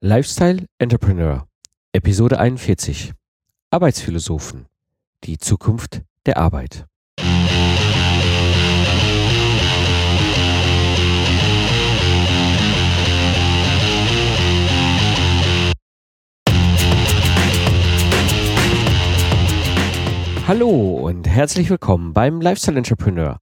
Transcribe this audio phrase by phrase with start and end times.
[0.00, 1.48] Lifestyle Entrepreneur,
[1.92, 3.14] Episode 41.
[3.72, 4.66] Arbeitsphilosophen.
[5.24, 6.86] Die Zukunft der Arbeit.
[20.46, 23.40] Hallo und herzlich willkommen beim Lifestyle Entrepreneur.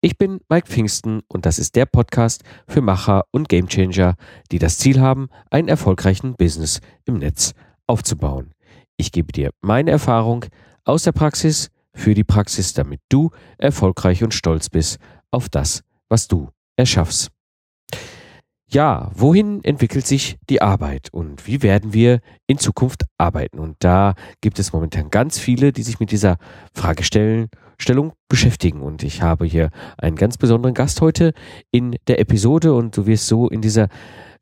[0.00, 4.14] Ich bin Mike Pfingsten und das ist der Podcast für Macher und Gamechanger,
[4.52, 7.52] die das Ziel haben, einen erfolgreichen Business im Netz
[7.88, 8.52] aufzubauen.
[8.96, 10.44] Ich gebe dir meine Erfahrung
[10.84, 14.98] aus der Praxis für die Praxis, damit du erfolgreich und stolz bist
[15.32, 17.32] auf das, was du erschaffst.
[18.70, 23.58] Ja, wohin entwickelt sich die Arbeit und wie werden wir in Zukunft arbeiten?
[23.58, 26.36] Und da gibt es momentan ganz viele, die sich mit dieser
[26.74, 28.82] Fragestellung beschäftigen.
[28.82, 31.32] Und ich habe hier einen ganz besonderen Gast heute
[31.70, 33.88] in der Episode und du wirst so in dieser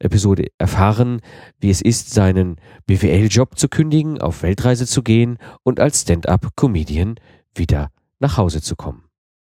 [0.00, 1.20] Episode erfahren,
[1.60, 7.14] wie es ist, seinen BWL-Job zu kündigen, auf Weltreise zu gehen und als Stand-up-Comedian
[7.54, 9.05] wieder nach Hause zu kommen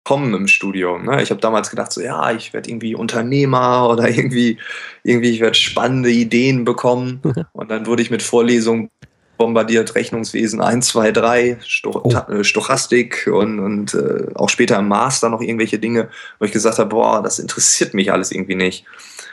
[0.04, 1.06] kommen im Studium.
[1.06, 1.22] Ne?
[1.22, 4.58] Ich habe damals gedacht, so ja, ich werde irgendwie Unternehmer oder irgendwie,
[5.04, 7.22] irgendwie ich werde spannende Ideen bekommen.
[7.54, 8.90] Und dann wurde ich mit Vorlesungen
[9.38, 12.32] bombardiert, Rechnungswesen 1, 2, 3, Sto oh.
[12.32, 16.78] Äh, Stochastik und, und äh, auch später im Master noch irgendwelche Dinge, wo ich gesagt
[16.78, 18.86] habe, boah, das interessiert mich alles irgendwie nicht.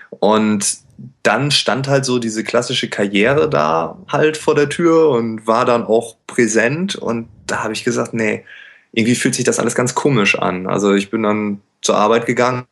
[0.08, 0.78] Und
[1.22, 5.84] dann stand halt so diese klassische Karriere da halt vor der Tür und war dann
[5.84, 8.44] auch präsent und da habe ich gesagt, nee,
[8.92, 10.66] irgendwie fühlt sich das alles ganz komisch an.
[10.66, 12.66] Also ich bin dann zur Arbeit gegangen.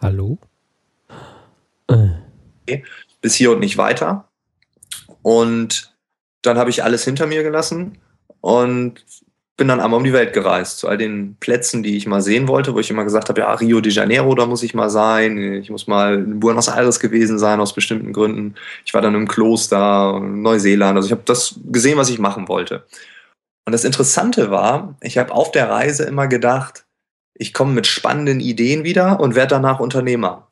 [0.00, 0.38] Hallo?
[1.88, 2.82] Äh.
[3.20, 4.28] Bis hier und nicht weiter.
[5.22, 5.94] Und
[6.42, 7.98] dann habe ich alles hinter mir gelassen
[8.40, 9.04] und
[9.56, 12.46] bin dann einmal um die Welt gereist, zu all den Plätzen, die ich mal sehen
[12.46, 15.38] wollte, wo ich immer gesagt habe, ja, Rio de Janeiro, da muss ich mal sein,
[15.54, 18.54] ich muss mal in Buenos Aires gewesen sein, aus bestimmten Gründen.
[18.84, 22.84] Ich war dann im Kloster, Neuseeland, also ich habe das gesehen, was ich machen wollte.
[23.66, 26.86] Und das Interessante war, ich habe auf der Reise immer gedacht,
[27.34, 30.48] ich komme mit spannenden Ideen wieder und werde danach Unternehmer.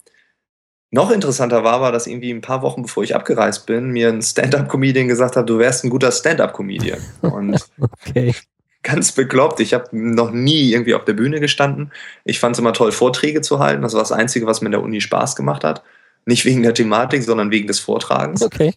[0.90, 4.20] Noch interessanter war, war, dass irgendwie ein paar Wochen bevor ich abgereist bin, mir ein
[4.20, 6.98] Stand-up-Comedian gesagt hat, du wärst ein guter Stand-up-Comedian.
[7.22, 7.68] Und
[8.06, 8.34] okay.
[8.82, 11.92] ganz bekloppt, ich habe noch nie irgendwie auf der Bühne gestanden.
[12.24, 13.82] Ich fand es immer toll, Vorträge zu halten.
[13.82, 15.82] Das war das Einzige, was mir in der Uni Spaß gemacht hat.
[16.26, 18.42] Nicht wegen der Thematik, sondern wegen des Vortragens.
[18.42, 18.74] Okay.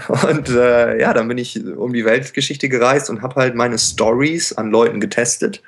[0.28, 4.52] Und äh, ja, dann bin ich um die Weltgeschichte gereist und habe halt meine Stories
[4.52, 5.62] an Leuten getestet.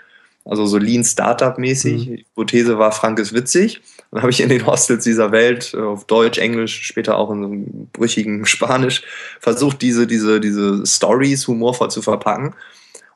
[0.45, 2.09] Also so Lean Startup mäßig.
[2.09, 2.17] Mhm.
[2.17, 3.83] Hypothese war, Frank ist witzig.
[4.11, 7.43] Dann habe ich in den Hostels dieser Welt äh, auf Deutsch, Englisch, später auch in
[7.43, 9.03] so einem brüchigen Spanisch
[9.41, 12.55] versucht, diese, diese, diese Stories humorvoll zu verpacken.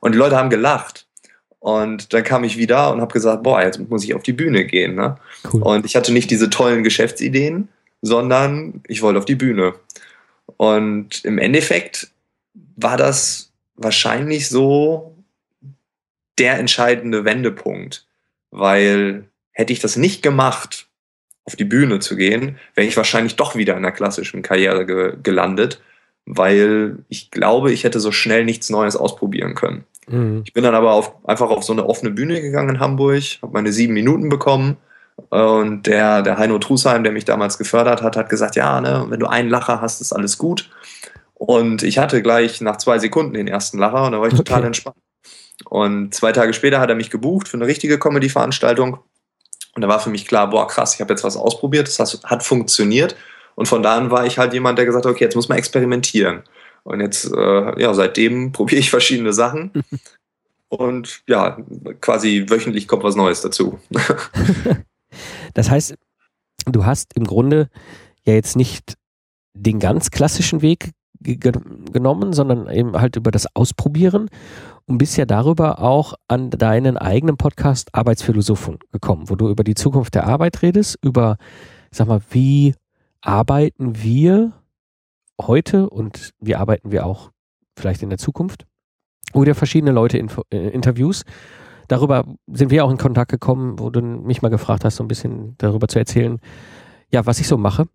[0.01, 1.05] Und die Leute haben gelacht.
[1.59, 4.65] Und dann kam ich wieder und habe gesagt, boah, jetzt muss ich auf die Bühne
[4.65, 4.95] gehen.
[4.95, 5.17] Ne?
[5.53, 5.61] Cool.
[5.61, 7.67] Und ich hatte nicht diese tollen Geschäftsideen,
[8.01, 9.75] sondern ich wollte auf die Bühne.
[10.57, 12.11] Und im Endeffekt
[12.75, 15.15] war das wahrscheinlich so
[16.37, 18.05] der entscheidende Wendepunkt,
[18.51, 20.87] weil hätte ich das nicht gemacht,
[21.45, 25.17] auf die Bühne zu gehen, wäre ich wahrscheinlich doch wieder in der klassischen Karriere ge
[25.21, 25.81] gelandet,
[26.25, 29.83] weil ich glaube, ich hätte so schnell nichts Neues ausprobieren können.
[30.07, 30.43] Mhm.
[30.45, 33.53] Ich bin dann aber auf, einfach auf so eine offene Bühne gegangen in Hamburg, habe
[33.53, 34.77] meine sieben Minuten bekommen
[35.29, 39.19] und der, der Heino Trusheim, der mich damals gefördert hat, hat gesagt, ja, ne, wenn
[39.19, 40.69] du einen Lacher hast, ist alles gut.
[41.33, 44.43] Und ich hatte gleich nach zwei Sekunden den ersten Lacher und da war ich okay.
[44.43, 44.97] total entspannt.
[45.65, 48.99] Und zwei Tage später hat er mich gebucht für eine richtige Comedy-Veranstaltung.
[49.73, 52.43] Und da war für mich klar, boah, krass, ich habe jetzt was ausprobiert, das hat
[52.43, 53.15] funktioniert.
[53.55, 55.57] Und von da an war ich halt jemand, der gesagt hat, okay, jetzt muss man
[55.57, 56.43] experimentieren.
[56.83, 59.71] Und jetzt, äh, ja, seitdem probiere ich verschiedene Sachen.
[60.69, 61.57] Und ja,
[61.99, 63.79] quasi wöchentlich kommt was Neues dazu.
[65.61, 65.93] Das heißt,
[66.65, 67.69] du hast im Grunde
[68.25, 68.95] ja jetzt nicht
[69.53, 70.89] den ganz klassischen Weg
[71.19, 74.27] genommen, sondern eben halt über das Ausprobieren
[74.87, 79.75] und bist ja darüber auch an deinen eigenen Podcast Arbeitsphilosophen gekommen, wo du über die
[79.75, 81.37] Zukunft der Arbeit redest, über,
[81.91, 82.73] sag mal, wie
[83.21, 84.53] arbeiten wir
[85.39, 87.29] heute und wie arbeiten wir auch
[87.77, 88.65] vielleicht in der Zukunft,
[89.31, 91.23] wo dir verschiedene Leute in, äh, interviews
[91.91, 95.09] darüber sind wir auch in Kontakt gekommen, wo du mich mal gefragt hast, so ein
[95.09, 96.39] bisschen darüber zu erzählen,
[97.11, 97.85] ja, was ich so mache.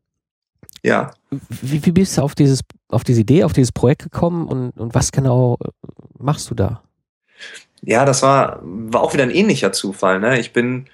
[0.83, 1.13] Ja.
[1.31, 4.95] Wie, wie bist du auf dieses, auf diese Idee, auf dieses Projekt gekommen und, und
[4.95, 5.69] was genau äh,
[6.19, 6.83] machst du da?
[7.83, 10.21] Ja, das war, war auch wieder ein ähnlicher Zufall.
[10.21, 10.39] Ne?
[10.39, 10.87] Ich bin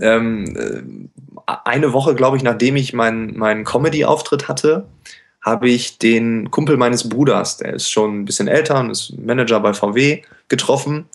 [0.00, 4.86] ähm, äh, eine Woche, glaube ich, nachdem ich meinen mein Comedy-Auftritt hatte,
[5.42, 9.60] habe ich den Kumpel meines Bruders, der ist schon ein bisschen älter und ist Manager
[9.60, 11.06] bei VW, getroffen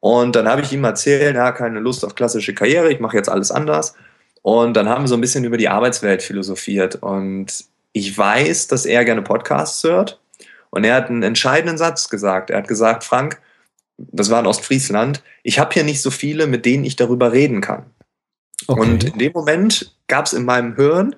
[0.00, 3.28] und dann habe ich ihm erzählt, ja, keine Lust auf klassische Karriere, ich mache jetzt
[3.28, 3.94] alles anders.
[4.42, 6.96] Und dann haben wir so ein bisschen über die Arbeitswelt philosophiert.
[6.96, 10.20] Und ich weiß, dass er gerne Podcasts hört.
[10.70, 12.50] Und er hat einen entscheidenden Satz gesagt.
[12.50, 13.40] Er hat gesagt, Frank,
[13.96, 17.60] das war in Ostfriesland, ich habe hier nicht so viele, mit denen ich darüber reden
[17.60, 17.86] kann.
[18.66, 18.80] Okay.
[18.80, 21.16] Und in dem Moment gab es in meinem Hirn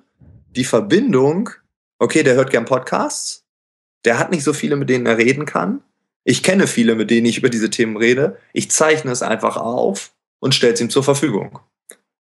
[0.56, 1.50] die Verbindung,
[1.98, 3.44] okay, der hört gern Podcasts,
[4.04, 5.82] der hat nicht so viele, mit denen er reden kann.
[6.24, 8.38] Ich kenne viele, mit denen ich über diese Themen rede.
[8.52, 11.60] Ich zeichne es einfach auf und stelle es ihm zur Verfügung.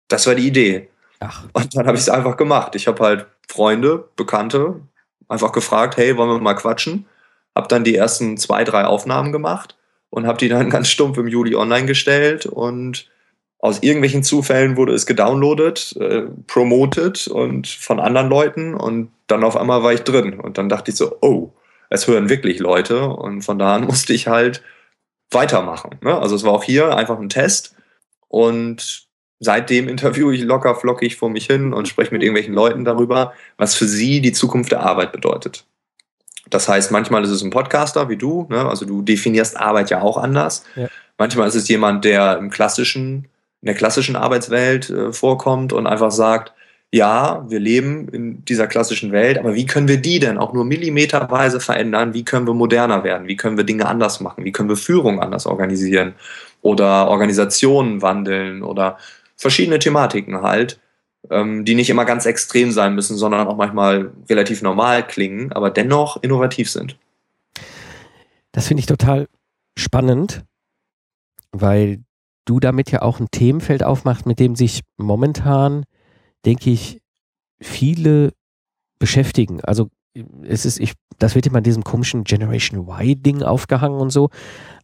[0.08, 0.90] Das war die Idee.
[1.20, 1.46] Ach.
[1.54, 2.76] Und dann habe ich es einfach gemacht.
[2.76, 4.82] Ich habe halt Freunde, Bekannte
[5.28, 7.06] einfach gefragt, hey, wollen wir mal quatschen?
[7.56, 9.78] Habe dann die ersten zwei, drei Aufnahmen gemacht
[10.10, 13.10] und habe die dann ganz stumpf im Juli online gestellt und
[13.60, 19.58] aus irgendwelchen Zufällen wurde es gedownloadet, äh, promoted und von anderen Leuten und dann auf
[19.58, 21.52] einmal war ich drin und dann dachte ich so, oh,
[21.90, 24.62] es hören wirklich Leute und von da an musste ich halt
[25.32, 25.98] weitermachen.
[26.02, 26.18] Ne?
[26.18, 27.76] Also es war auch hier einfach ein Test
[28.28, 29.08] und
[29.40, 33.76] seitdem interviewe ich locker flockig vor mich hin und spreche mit irgendwelchen Leuten darüber, was
[33.76, 35.66] für sie die Zukunft der Arbeit bedeutet.
[36.50, 38.70] Das heißt, manchmal ist es ein Podcaster wie du, ne?
[38.70, 40.64] also du definierst Arbeit ja auch anders.
[40.76, 40.88] Ja.
[41.18, 43.28] Manchmal ist es jemand, der im klassischen
[43.66, 46.54] in der klassischen Arbeitswelt äh, vorkommt und einfach sagt,
[46.96, 50.64] ja, wir leben in dieser klassischen Welt, aber wie können wir die denn auch nur
[50.64, 52.14] millimeterweise verändern?
[52.14, 53.28] Wie können wir moderner werden?
[53.28, 54.46] Wie können wir Dinge anders machen?
[54.46, 56.16] Wie können wir Führung anders organisieren?
[56.62, 58.98] Oder Organisationen wandeln oder
[59.36, 60.80] verschiedene Thematiken halt,
[61.30, 65.72] ähm, die nicht immer ganz extrem sein müssen, sondern auch manchmal relativ normal klingen, aber
[65.72, 66.98] dennoch innovativ sind.
[68.54, 69.28] Das finde ich total
[69.78, 70.46] spannend,
[71.52, 72.06] weil
[72.46, 75.84] du damit ja auch ein Themenfeld aufmachst, mit dem sich momentan,
[76.46, 77.02] denke ich,
[77.60, 78.34] viele
[79.00, 79.62] beschäftigen.
[79.62, 79.90] Also
[80.44, 84.30] es ist, ich, das wird immer in diesem komischen Generation Y-Ding aufgehangen und so.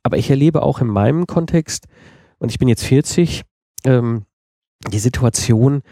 [0.03, 1.87] Aber ich erlebe auch in meinem Kontext,
[2.39, 3.43] und ich bin jetzt 40,
[3.85, 4.25] ähm,
[4.87, 5.83] die Situation,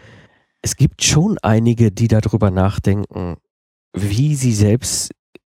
[0.62, 3.36] es gibt schon einige, die darüber nachdenken,
[3.92, 5.12] wie sie selbst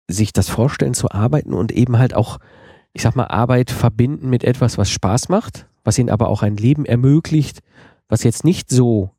[0.08, 2.38] sich das vorstellen zu arbeiten und eben halt auch,
[2.92, 6.56] ich sag mal, Arbeit verbinden mit etwas, was Spaß macht was ihnen aber auch ein
[6.56, 7.60] Leben ermöglicht,
[8.08, 9.10] was jetzt nicht so,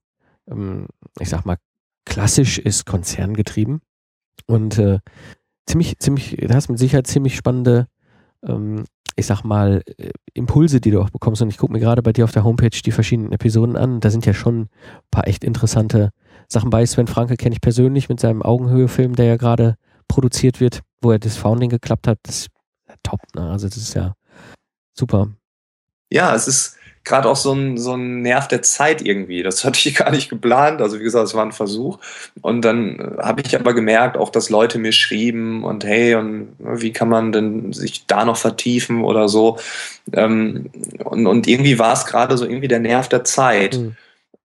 [1.20, 1.58] ich sag mal,
[2.06, 3.82] klassisch ist, konzerngetrieben.
[4.46, 5.00] Und äh,
[5.66, 7.88] ziemlich, ziemlich, da hast mit Sicherheit ziemlich spannende,
[8.44, 8.86] ähm,
[9.16, 11.42] ich sag mal, äh, Impulse, die du auch bekommst.
[11.42, 14.00] Und ich gucke mir gerade bei dir auf der Homepage die verschiedenen Episoden an.
[14.00, 14.70] Da sind ja schon ein
[15.12, 16.12] paar echt interessante
[16.48, 16.86] Sachen bei.
[16.86, 19.76] Sven Franke kenne ich persönlich mit seinem Augenhöhe-Film, der ja gerade
[20.08, 22.20] produziert wird, wo er das Founding geklappt hat.
[22.24, 22.50] Das ist
[23.04, 23.50] top, ne?
[23.50, 24.14] Also das ist ja
[24.94, 25.30] super
[26.10, 26.78] ja, es ist
[27.08, 29.44] gerade auch so ein, so ein Nerv der Zeit irgendwie.
[29.44, 30.82] Das hatte ich gar nicht geplant.
[30.82, 32.00] Also wie gesagt, es war ein Versuch.
[32.42, 36.56] Und dann äh, habe ich aber gemerkt, auch dass Leute mir schrieben und hey, und
[36.60, 39.58] wie kann man denn sich da noch vertiefen oder so.
[40.14, 40.70] Ähm,
[41.04, 43.78] und, und irgendwie war es gerade so irgendwie der Nerv der Zeit.
[43.78, 43.96] Mhm.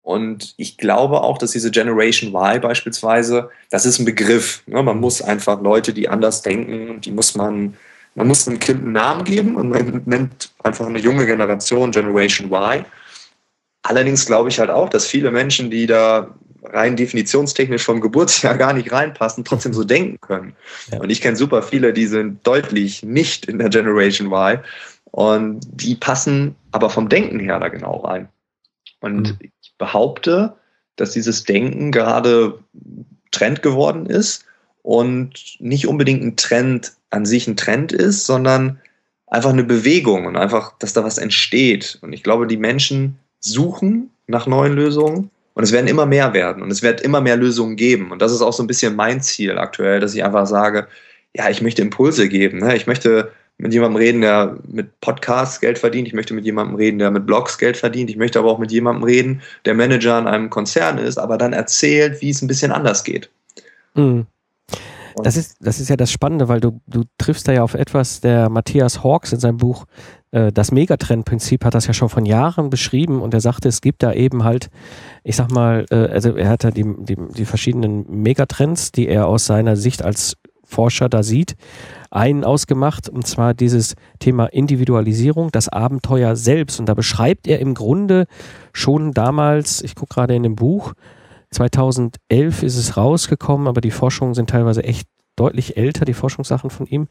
[0.08, 4.64] Und ich glaube auch, dass diese Generation Y beispielsweise, das ist ein Begriff.
[4.66, 4.82] Ne?
[4.82, 7.76] Man muss einfach Leute, die anders denken, die muss man
[8.18, 12.52] man muss einem Kind einen Namen geben und man nennt einfach eine junge Generation Generation
[12.52, 12.84] Y.
[13.84, 18.74] Allerdings glaube ich halt auch, dass viele Menschen, die da rein definitionstechnisch vom Geburtsjahr gar
[18.74, 20.56] nicht reinpassen, trotzdem so denken können.
[20.92, 21.00] Ja.
[21.00, 24.60] Und ich kenne super viele, die sind deutlich nicht in der Generation Y
[25.12, 28.30] und die passen aber vom Denken her da genau rein.
[29.00, 29.50] Und mhm.
[29.62, 30.56] ich behaupte,
[30.96, 32.58] dass dieses Denken gerade
[33.30, 34.44] Trend geworden ist
[34.88, 38.80] und nicht unbedingt ein Trend an sich ein Trend ist, sondern
[39.28, 42.00] einfach eine Bewegung und einfach, dass da was entsteht.
[42.02, 46.64] Und ich glaube, die Menschen suchen nach neuen Lösungen und es werden immer mehr werden
[46.64, 48.12] und es wird immer mehr Lösungen geben.
[48.12, 50.88] Und das ist auch so ein bisschen mein Ziel aktuell, dass ich einfach sage,
[51.36, 52.60] ja, ich möchte Impulse geben.
[52.60, 52.78] Ne?
[52.78, 56.08] Ich möchte mit jemandem reden, der mit Podcasts Geld verdient.
[56.08, 58.10] Ich möchte mit jemandem reden, der mit Blogs Geld verdient.
[58.10, 61.52] Ich möchte aber auch mit jemandem reden, der Manager in einem Konzern ist, aber dann
[61.52, 63.30] erzählt, wie es ein bisschen anders geht.
[63.94, 64.28] Mhm.
[65.24, 68.22] Das ist, das ist ja das Spannende, weil du, du triffst da ja auf etwas,
[68.22, 69.86] der Matthias Hawks in seinem Buch
[70.32, 74.04] äh, Das Megatrend-Prinzip hat das ja schon von Jahren beschrieben und er sagte, es gibt
[74.04, 74.70] da eben halt,
[75.24, 79.28] ich sag mal, äh, also er hat da die, die, die verschiedenen Megatrends, die er
[79.28, 81.56] aus seiner Sicht als Forscher da sieht,
[82.12, 86.80] einen ausgemacht, und zwar dieses Thema Individualisierung, das Abenteuer selbst.
[86.80, 88.26] Und da beschreibt er im Grunde
[88.74, 90.94] schon damals, ich gucke gerade in dem Buch,
[91.52, 96.86] 2011 ist es rausgekommen, aber die Forschungen sind teilweise echt deutlich älter, die Forschungssachen von
[96.88, 97.08] ihm.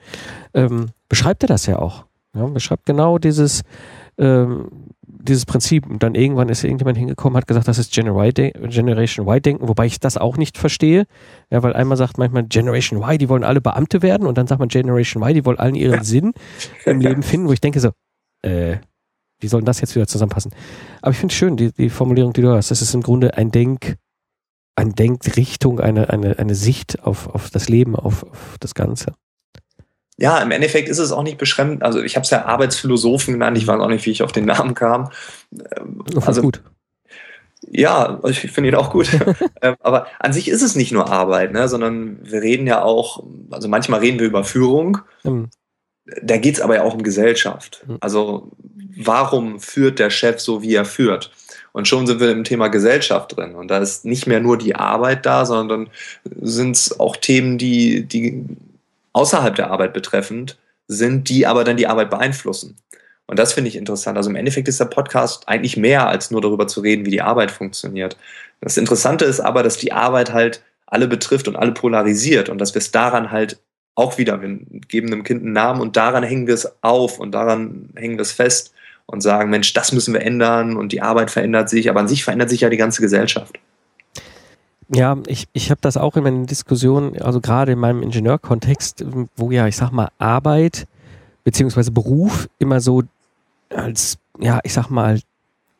[0.53, 2.05] Ähm, beschreibt er das ja auch.
[2.35, 3.63] Ja, beschreibt genau dieses,
[4.19, 4.69] ähm,
[5.03, 5.87] dieses Prinzip.
[5.89, 10.19] Und dann irgendwann ist irgendjemand hingekommen, hat gesagt, das ist Generation Y-Denken, wobei ich das
[10.19, 11.07] auch nicht verstehe.
[11.51, 14.59] Ja, weil einmal sagt manchmal Generation Y, die wollen alle Beamte werden und dann sagt
[14.59, 16.35] man Generation Y, die wollen allen ihren Sinn
[16.85, 17.91] im Leben finden, wo ich denke so,
[18.43, 18.77] äh,
[19.41, 20.53] wie soll das jetzt wieder zusammenpassen?
[21.03, 22.71] Aber ich finde es schön, die, die Formulierung, die du hast.
[22.71, 23.97] Das ist im Grunde ein Denk,
[24.77, 29.15] eine Denkrichtung, eine, eine, eine Sicht auf, auf das Leben, auf, auf das Ganze.
[30.19, 31.83] Ja, im Endeffekt ist es auch nicht beschränkt.
[31.83, 34.47] Also ich habe es ja Arbeitsphilosophen genannt, ich weiß auch nicht, wie ich auf den
[34.47, 35.11] Namen kam.
[35.53, 36.63] Ähm, also gut.
[37.69, 39.09] Ja, ich finde ihn auch gut.
[39.63, 43.25] Ähm, aber an sich ist es nicht nur Arbeit, ne, sondern wir reden ja auch,
[43.51, 44.99] also manchmal reden wir über Führung.
[45.25, 45.49] Mhm.
[46.23, 47.83] Da geht es aber ja auch um Gesellschaft.
[47.89, 47.97] Mhm.
[48.01, 48.53] Also
[48.97, 51.31] warum führt der Chef so, wie er führt?
[51.77, 53.55] Und schon sind wir im Thema Gesellschaft drin.
[53.55, 55.91] Und da ist nicht mehr nur die Arbeit da, sondern
[56.41, 58.47] sind es auch Themen, die, die
[59.13, 60.57] außerhalb der Arbeit betreffend
[60.89, 62.77] sind, die aber dann die Arbeit beeinflussen.
[63.27, 64.17] Und das finde ich interessant.
[64.17, 67.21] Also im Endeffekt ist der Podcast eigentlich mehr als nur darüber zu reden, wie die
[67.21, 68.17] Arbeit funktioniert.
[68.63, 72.73] Das Interessante ist aber, dass die Arbeit halt alle betrifft und alle polarisiert und dass
[72.73, 73.61] wir es daran halt
[73.95, 77.33] auch wieder, wir geben einem Kind einen Namen und daran hängen wir es auf und
[77.33, 78.73] daran hängen wir es fest
[79.07, 82.25] und sagen, Mensch, das müssen wir ändern und die Arbeit verändert sich, aber an sich
[82.25, 83.59] verändert sich ja die ganze Gesellschaft.
[84.89, 89.05] Ja, ich, ich habe das auch in meinen Diskussionen, also gerade in meinem Ingenieurkontext,
[89.37, 90.87] wo ja, ich sag mal, Arbeit
[91.45, 93.03] beziehungsweise Beruf immer so
[93.71, 95.21] als, ja, ich sag mal,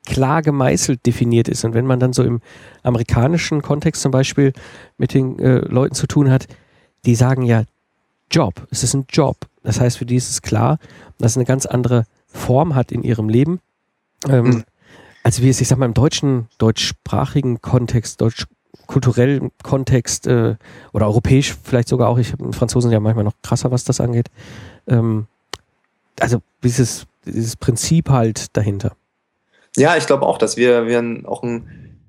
[0.07, 1.65] klar gemeißelt definiert ist.
[1.65, 2.41] Und wenn man dann so im
[2.83, 4.53] amerikanischen Kontext zum Beispiel
[4.99, 6.47] mit den äh, Leuten zu tun hat,
[7.05, 7.65] die sagen ja
[8.31, 9.37] Job, es ist ein Job.
[9.63, 10.79] Das heißt, für die ist es klar,
[11.19, 12.07] dass es eine ganz andere
[12.37, 13.61] Form hat in ihrem Leben.
[14.29, 14.65] Ähm, mhm.
[15.23, 20.57] Also wie es, ich sag mal, im deutschen, deutschsprachigen Kontext, deutsch-kulturellen Kontext äh,
[20.93, 24.29] oder europäisch vielleicht sogar auch, ich habe Franzosen ja manchmal noch krasser, was das angeht.
[24.87, 25.27] Ähm,
[26.21, 28.97] also dieses dieses Prinzip halt dahinter.
[29.77, 32.01] Ja, ich glaube auch, dass wir, wir auch ein,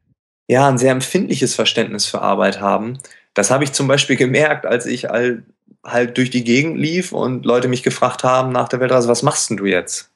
[0.48, 3.00] ja, ein sehr empfindliches Verständnis für Arbeit haben.
[3.34, 5.44] Das habe ich zum Beispiel gemerkt, als ich all,
[5.84, 9.50] halt durch die Gegend lief und Leute mich gefragt haben nach der Weltreise, was machst
[9.50, 10.12] denn du jetzt?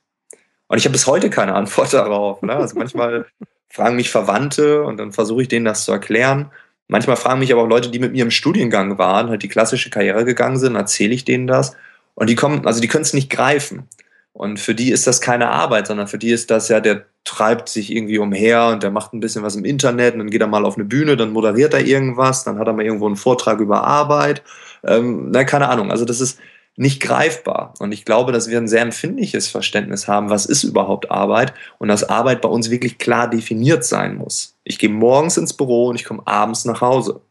[0.71, 2.41] Und ich habe bis heute keine Antwort darauf.
[2.41, 2.55] Ne?
[2.55, 3.25] Also manchmal
[3.69, 6.49] fragen mich Verwandte und dann versuche ich denen das zu erklären.
[6.87, 9.89] Manchmal fragen mich aber auch Leute, die mit mir im Studiengang waren, halt die klassische
[9.89, 11.75] Karriere gegangen sind, erzähle ich denen das.
[12.15, 13.89] Und die kommen, also die können es nicht greifen.
[14.31, 17.67] Und für die ist das keine Arbeit, sondern für die ist das ja, der treibt
[17.67, 20.47] sich irgendwie umher und der macht ein bisschen was im Internet und dann geht er
[20.47, 23.59] mal auf eine Bühne, dann moderiert er irgendwas, dann hat er mal irgendwo einen Vortrag
[23.59, 24.41] über Arbeit.
[24.85, 25.91] Ähm, na, keine Ahnung.
[25.91, 26.39] Also das ist
[26.81, 27.75] nicht greifbar.
[27.79, 31.87] Und ich glaube, dass wir ein sehr empfindliches Verständnis haben, was ist überhaupt Arbeit und
[31.87, 34.55] dass Arbeit bei uns wirklich klar definiert sein muss.
[34.63, 37.21] Ich gehe morgens ins Büro und ich komme abends nach Hause.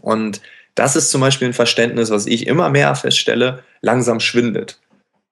[0.00, 0.40] Und
[0.74, 4.80] das ist zum Beispiel ein Verständnis, was ich immer mehr feststelle, langsam schwindet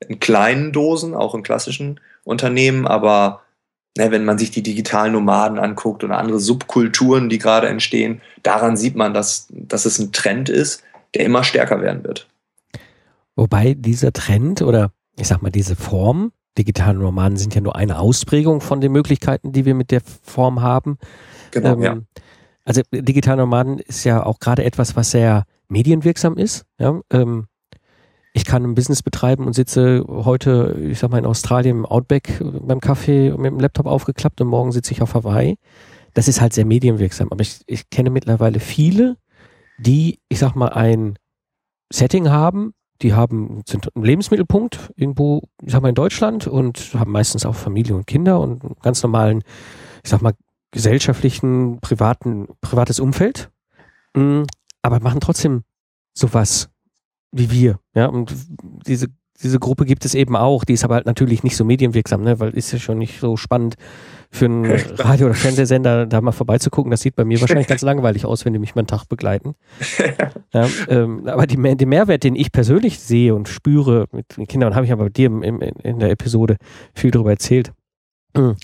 [0.07, 3.43] in kleinen Dosen, auch in klassischen Unternehmen, aber
[3.97, 8.77] ne, wenn man sich die digitalen Nomaden anguckt und andere Subkulturen, die gerade entstehen, daran
[8.77, 10.83] sieht man, dass, dass es ein Trend ist,
[11.15, 12.27] der immer stärker werden wird.
[13.41, 17.99] Wobei dieser Trend oder ich sag mal diese Form, digitale Nomaden sind ja nur eine
[17.99, 20.99] Ausprägung von den Möglichkeiten, die wir mit der Form haben.
[21.51, 21.99] Genau, ähm, ja.
[22.67, 26.67] Also digitale Nomaden ist ja auch gerade etwas, was sehr medienwirksam ist.
[26.79, 27.01] Ja?
[27.11, 27.47] Ähm,
[28.35, 32.45] ich kann ein Business betreiben und sitze heute, ich sag mal, in Australien im Outback
[32.45, 35.57] beim Kaffee mit dem Laptop aufgeklappt und morgen sitze ich auf Hawaii.
[36.13, 37.29] Das ist halt sehr medienwirksam.
[37.31, 39.17] Aber ich, ich kenne mittlerweile viele,
[39.79, 41.19] die, ich sag mal, ein
[41.91, 47.13] Setting haben, die haben, sind im Lebensmittelpunkt irgendwo, ich sag mal, in Deutschland und haben
[47.13, 49.43] meistens auch Familie und Kinder und einen ganz normalen,
[50.03, 50.35] ich sag mal,
[50.71, 53.51] gesellschaftlichen, privaten, privates Umfeld.
[54.15, 54.43] Mm,
[54.83, 55.65] aber machen trotzdem
[56.15, 56.71] sowas
[57.33, 57.79] wie wir.
[57.95, 58.35] Ja, und
[58.87, 59.09] diese,
[59.43, 62.41] diese Gruppe gibt es eben auch, die ist aber halt natürlich nicht so medienwirksam, ne?
[62.41, 63.77] weil ist ja schon nicht so spannend
[64.31, 64.67] für einen
[64.99, 66.91] Radio- oder Fernsehsender da mal vorbeizugucken.
[66.91, 69.55] Das sieht bei mir wahrscheinlich ganz langweilig aus, wenn die mich meinen Tag begleiten.
[70.53, 74.75] ja, ähm, aber die, den Mehrwert, den ich persönlich sehe und spüre mit den Kindern,
[74.75, 76.57] habe ich aber bei dir im, im, in der Episode
[76.95, 77.73] viel darüber erzählt.
[78.37, 78.57] Hm.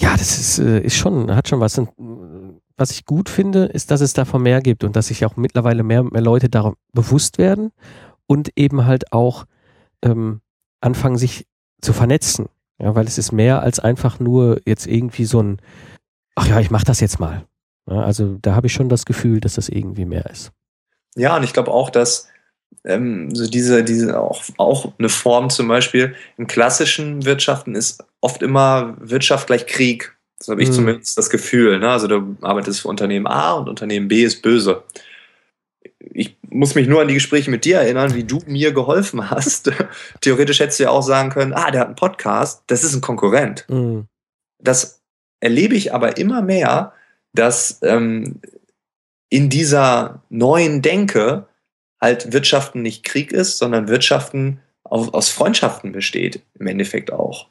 [0.00, 1.76] Ja, das ist, äh, ist schon, hat schon was.
[1.76, 1.90] Und
[2.76, 5.82] was ich gut finde, ist, dass es davon mehr gibt und dass sich auch mittlerweile
[5.82, 7.72] mehr, mehr Leute darum bewusst werden
[8.26, 9.44] und eben halt auch
[10.02, 10.40] ähm,
[10.80, 11.46] anfangen, sich
[11.80, 12.48] zu vernetzen.
[12.80, 15.60] Ja, weil es ist mehr als einfach nur jetzt irgendwie so ein,
[16.36, 17.44] ach ja, ich mach das jetzt mal.
[17.90, 20.52] Ja, also da habe ich schon das Gefühl, dass das irgendwie mehr ist.
[21.16, 22.28] Ja, und ich glaube auch, dass
[22.84, 28.42] ähm, so diese, diese auch, auch eine Form zum Beispiel in klassischen Wirtschaften ist oft
[28.42, 30.16] immer Wirtschaft gleich Krieg.
[30.40, 30.74] So habe ich mhm.
[30.74, 31.80] zumindest das Gefühl.
[31.80, 31.90] Ne?
[31.90, 34.84] Also du arbeitest für Unternehmen A und Unternehmen B ist böse.
[35.98, 39.70] Ich muss mich nur an die Gespräche mit dir erinnern, wie du mir geholfen hast.
[40.20, 43.00] Theoretisch hättest du ja auch sagen können, ah, der hat einen Podcast, das ist ein
[43.00, 43.66] Konkurrent.
[43.68, 44.06] Mhm.
[44.58, 45.02] Das
[45.40, 46.92] erlebe ich aber immer mehr,
[47.32, 48.40] dass ähm,
[49.28, 51.46] in dieser neuen Denke
[52.00, 57.48] halt Wirtschaften nicht Krieg ist, sondern Wirtschaften aus Freundschaften besteht, im Endeffekt auch.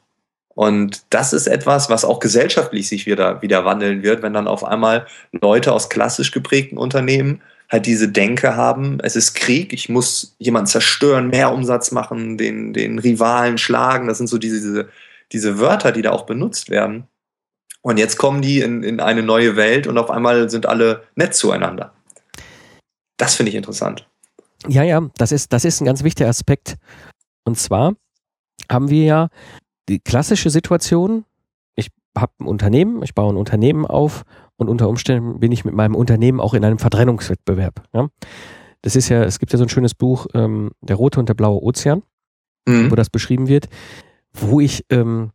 [0.58, 4.64] Und das ist etwas, was auch gesellschaftlich sich wieder, wieder wandeln wird, wenn dann auf
[4.64, 10.34] einmal Leute aus klassisch geprägten Unternehmen halt diese Denke haben, es ist Krieg, ich muss
[10.38, 14.08] jemanden zerstören, mehr Umsatz machen, den, den Rivalen schlagen.
[14.08, 14.88] Das sind so diese, diese,
[15.32, 17.06] diese Wörter, die da auch benutzt werden.
[17.82, 21.34] Und jetzt kommen die in, in eine neue Welt und auf einmal sind alle nett
[21.34, 21.92] zueinander.
[23.18, 24.08] Das finde ich interessant.
[24.66, 26.76] Ja, ja, das ist, das ist ein ganz wichtiger Aspekt.
[27.44, 27.94] Und zwar
[28.70, 29.28] haben wir ja
[29.88, 31.24] die klassische Situation,
[32.20, 34.24] habe ein Unternehmen, ich baue ein Unternehmen auf
[34.56, 37.82] und unter Umständen bin ich mit meinem Unternehmen auch in einem Verdrängungswettbewerb.
[37.92, 38.08] Ja?
[38.82, 41.34] Das ist ja, es gibt ja so ein schönes Buch, ähm, Der rote und der
[41.34, 42.02] blaue Ozean,
[42.66, 42.90] mhm.
[42.90, 43.68] wo das beschrieben wird,
[44.32, 45.30] wo ich, ähm,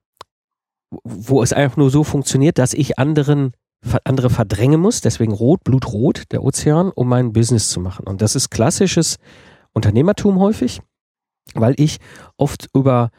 [1.03, 3.53] wo es einfach nur so funktioniert, dass ich anderen
[4.05, 8.07] andere verdrängen muss, deswegen rot, blutrot, der Ozean, um mein Business zu machen.
[8.07, 9.17] Und das ist klassisches
[9.73, 10.81] Unternehmertum häufig,
[11.53, 11.97] weil ich
[12.37, 13.09] oft über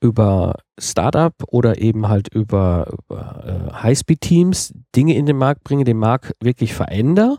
[0.00, 5.98] über Startup oder eben halt über, über äh, Highspeed-Teams Dinge in den Markt bringe, den
[5.98, 7.38] Markt wirklich verändere,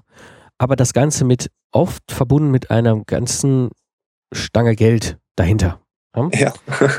[0.58, 3.70] aber das Ganze mit oft verbunden mit einer ganzen
[4.34, 5.80] Stange Geld dahinter.
[6.16, 6.30] Ja?
[6.34, 6.54] ja.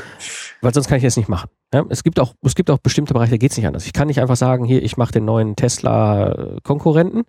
[0.61, 1.49] Weil sonst kann ich das nicht machen.
[1.73, 1.85] Ja?
[1.89, 3.85] Es, gibt auch, es gibt auch bestimmte Bereiche, da geht es nicht anders.
[3.85, 7.23] Ich kann nicht einfach sagen, hier, ich mache den neuen Tesla-Konkurrenten.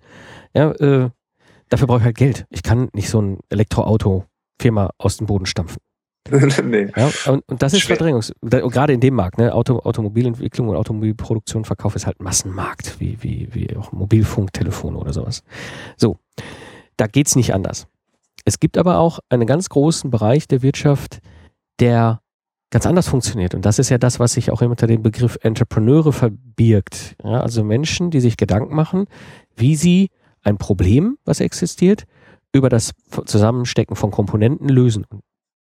[0.55, 1.11] Ja, äh,
[1.69, 2.47] dafür brauche ich halt Geld.
[2.51, 5.79] Ich kann nicht so ein Elektroauto-Firma aus dem Boden stampfen.
[6.65, 6.89] nee.
[6.97, 7.97] Ja, und, und, das ist Schwer.
[7.97, 8.33] Verdrängungs.
[8.43, 9.55] Gerade in dem Markt, ne?
[9.55, 15.13] Auto, Automobilentwicklung und Automobilproduktion, Verkauf ist halt Massenmarkt, wie, wie, wie auch Mobilfunk, Telefon oder
[15.13, 15.43] sowas.
[15.97, 16.19] So,
[16.97, 17.87] da geht's nicht anders.
[18.45, 21.21] Es gibt aber auch einen ganz großen Bereich der Wirtschaft,
[21.79, 22.21] der
[22.71, 23.55] ganz anders funktioniert.
[23.55, 27.17] Und das ist ja das, was sich auch unter dem Begriff Entrepreneure verbirgt.
[27.23, 29.07] Ja, also Menschen, die sich Gedanken machen,
[29.57, 30.11] wie sie
[30.43, 32.05] ein Problem, was existiert,
[32.53, 32.93] über das
[33.27, 35.07] Zusammenstecken von Komponenten lösen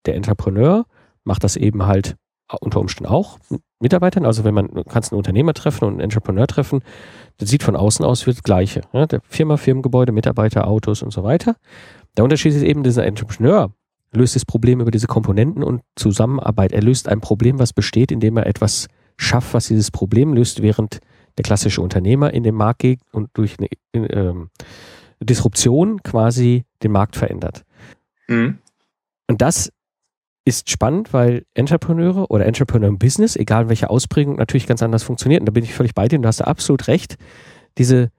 [0.07, 0.85] der Entrepreneur
[1.25, 2.17] macht das eben halt
[2.61, 4.27] unter Umständen auch mit Mitarbeitern.
[4.27, 6.83] Also wenn man du kannst einen Unternehmer treffen und einen Entrepreneur treffen,
[7.39, 8.83] das sieht von außen aus wie das Gleiche.
[8.93, 11.57] Ja, der Firma, Firmengebäude, Mitarbeiter, Autos und so weiter.
[12.17, 13.73] Der Unterschied ist eben, dieser Entrepreneur
[14.13, 16.73] löst das Problem über diese Komponenten und Zusammenarbeit.
[16.73, 21.01] Er löst ein Problem, was besteht, indem er etwas schafft, was dieses Problem löst, während
[21.37, 23.69] der klassische Unternehmer in den Markt geht und durch eine
[24.13, 24.51] ähm,
[25.21, 27.65] Disruption quasi den Markt verändert.
[28.29, 28.59] Mhm.
[29.27, 29.73] Und das
[30.45, 35.41] ist spannend, weil Entrepreneure oder Entrepreneur im Business, egal welche Ausprägung, natürlich ganz anders funktioniert.
[35.41, 37.17] Und da bin ich völlig bei dir und du hast da absolut recht.
[37.79, 38.11] Diese,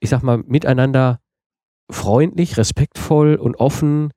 [0.00, 1.20] ich sag mal, miteinander
[1.90, 4.12] freundlich, respektvoll und offen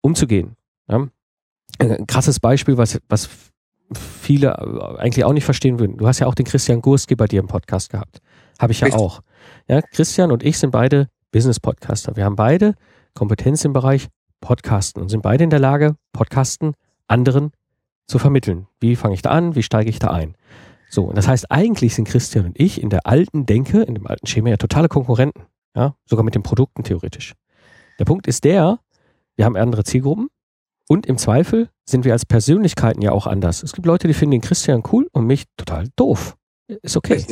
[0.00, 0.56] umzugehen.
[0.88, 1.08] Ja?
[1.78, 3.28] Ein krasses Beispiel, was, was
[3.92, 5.96] viele eigentlich auch nicht verstehen würden.
[5.96, 8.18] Du hast ja auch den Christian Gurski bei dir im Podcast gehabt.
[8.58, 9.02] Habe ich ja Richtig.
[9.02, 9.20] auch.
[9.68, 12.16] Ja, Christian und ich sind beide Business-Podcaster.
[12.16, 12.74] Wir haben beide
[13.14, 14.08] Kompetenz im Bereich
[14.40, 16.74] Podcasten und sind beide in der Lage, Podcasten
[17.08, 17.52] anderen
[18.06, 18.66] zu vermitteln.
[18.80, 19.54] Wie fange ich da an?
[19.54, 20.36] Wie steige ich da ein?
[20.88, 24.06] So, und das heißt, eigentlich sind Christian und ich in der alten Denke, in dem
[24.06, 25.42] alten Schema ja totale Konkurrenten.
[25.74, 27.34] Ja, sogar mit den Produkten theoretisch.
[27.98, 28.78] Der Punkt ist der,
[29.34, 30.28] wir haben andere Zielgruppen
[30.88, 33.62] und im Zweifel sind wir als Persönlichkeiten ja auch anders.
[33.62, 36.36] Es gibt Leute, die finden den Christian cool und mich total doof.
[36.82, 37.24] Ist okay.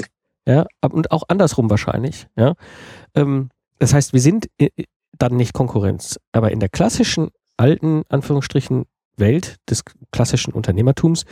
[0.47, 2.27] Ja, und auch andersrum wahrscheinlich.
[2.37, 2.55] Ja,
[3.15, 4.49] ähm, das heißt, wir sind
[5.19, 6.21] dann nicht Konkurrenz.
[6.33, 8.85] Aber in der klassischen alten Anführungsstrichen
[9.17, 11.25] Welt des klassischen Unternehmertums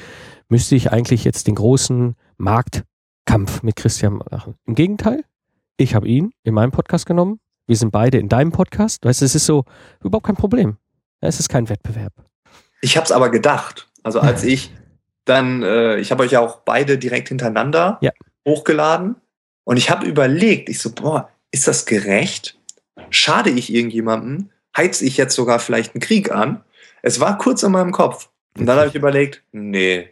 [0.48, 4.54] müsste ich eigentlich jetzt den großen Marktkampf mit Christian machen.
[4.66, 5.24] Im Gegenteil,
[5.76, 7.40] ich habe ihn in meinem Podcast genommen.
[7.66, 9.04] Wir sind beide in deinem Podcast.
[9.04, 9.64] Weißt du, es ist so
[10.02, 10.76] überhaupt kein Problem.
[11.20, 12.12] Es ist kein Wettbewerb.
[12.80, 13.88] Ich habe es aber gedacht.
[14.02, 14.72] Also als ich
[15.24, 18.10] dann, äh, ich habe euch ja auch beide direkt hintereinander ja.
[18.46, 19.16] hochgeladen
[19.64, 22.58] und ich habe überlegt, ich so, boah, ist das gerecht?
[23.10, 24.50] Schade ich irgendjemandem?
[24.76, 26.64] Heiz ich jetzt sogar vielleicht einen Krieg an?
[27.02, 28.28] Es war kurz in meinem Kopf.
[28.58, 30.08] Und dann habe ich überlegt, nee,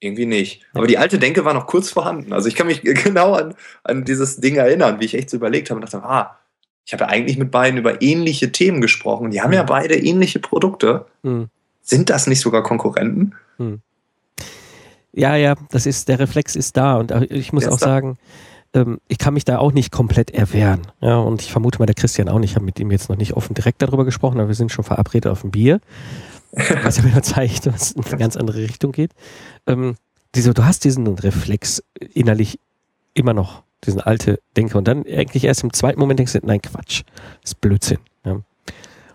[0.00, 0.64] irgendwie nicht.
[0.72, 2.32] Aber die alte Denke war noch kurz vorhanden.
[2.32, 5.70] Also ich kann mich genau an, an dieses Ding erinnern, wie ich echt so überlegt
[5.70, 6.38] habe und dachte, ah,
[6.84, 9.30] ich habe ja eigentlich mit beiden über ähnliche Themen gesprochen.
[9.30, 9.66] Die haben ja hm.
[9.66, 11.06] beide ähnliche Produkte.
[11.22, 11.48] Hm.
[11.82, 13.34] Sind das nicht sogar Konkurrenten?
[13.58, 13.80] Hm.
[15.12, 16.96] Ja, ja, das ist, der Reflex ist da.
[16.96, 18.18] Und ich muss auch sagen,
[18.78, 20.82] ähm, ich kann mich da auch nicht komplett erwehren.
[21.00, 22.50] Ja, und ich vermute mal, der Christian auch nicht.
[22.50, 24.84] Ich habe mit ihm jetzt noch nicht offen direkt darüber gesprochen, aber wir sind schon
[24.84, 25.80] verabredet auf ein Bier.
[26.82, 29.12] Was ja wieder zeigt, dass es in eine ganz andere Richtung geht.
[29.66, 29.96] Ähm,
[30.34, 31.82] diese, du hast diesen Reflex
[32.14, 32.58] innerlich
[33.14, 34.78] immer noch, diesen alte Denke.
[34.78, 37.02] Und dann eigentlich erst im zweiten Moment denkst du, nein, Quatsch.
[37.42, 37.98] Das ist Blödsinn.
[38.24, 38.40] Ja.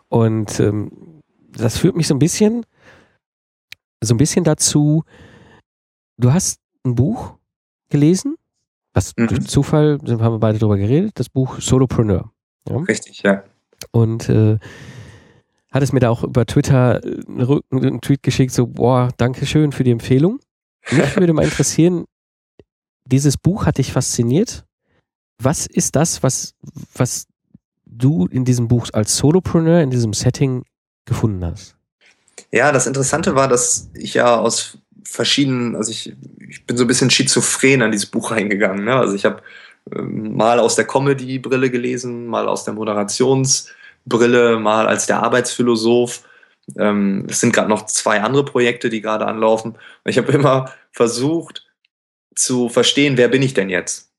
[0.09, 0.91] Und ähm,
[1.55, 2.65] das führt mich so ein bisschen,
[4.01, 5.03] so ein bisschen dazu,
[6.17, 7.35] du hast ein Buch
[7.89, 8.32] gelesen,
[8.93, 9.27] was mhm.
[9.27, 12.31] durch Zufall, haben wir beide darüber geredet, das Buch Solopreneur.
[12.69, 12.77] Ja?
[12.77, 13.43] Richtig, ja.
[13.91, 14.57] Und äh,
[15.71, 19.71] hat es mir da auch über Twitter einen, einen Tweet geschickt, so, boah, danke schön
[19.71, 20.39] für die Empfehlung.
[20.91, 22.05] Mich würde mal interessieren,
[23.05, 24.65] dieses Buch hat dich fasziniert.
[25.41, 26.53] Was ist das, was,
[26.95, 27.27] was
[27.85, 30.63] du in diesem Buch als Solopreneur in diesem Setting
[31.05, 31.75] gefunden hast?
[32.51, 36.13] Ja, das Interessante war, dass ich ja aus verschiedenen, also ich,
[36.49, 38.85] ich bin so ein bisschen schizophren an dieses Buch reingegangen.
[38.85, 38.95] Ne?
[38.95, 39.41] Also ich habe
[39.93, 46.23] ähm, mal aus der Comedy-Brille gelesen, mal aus der Moderationsbrille, mal als der Arbeitsphilosoph.
[46.77, 49.77] Ähm, es sind gerade noch zwei andere Projekte, die gerade anlaufen.
[50.05, 51.65] Ich habe immer versucht
[52.35, 54.09] zu verstehen, wer bin ich denn jetzt?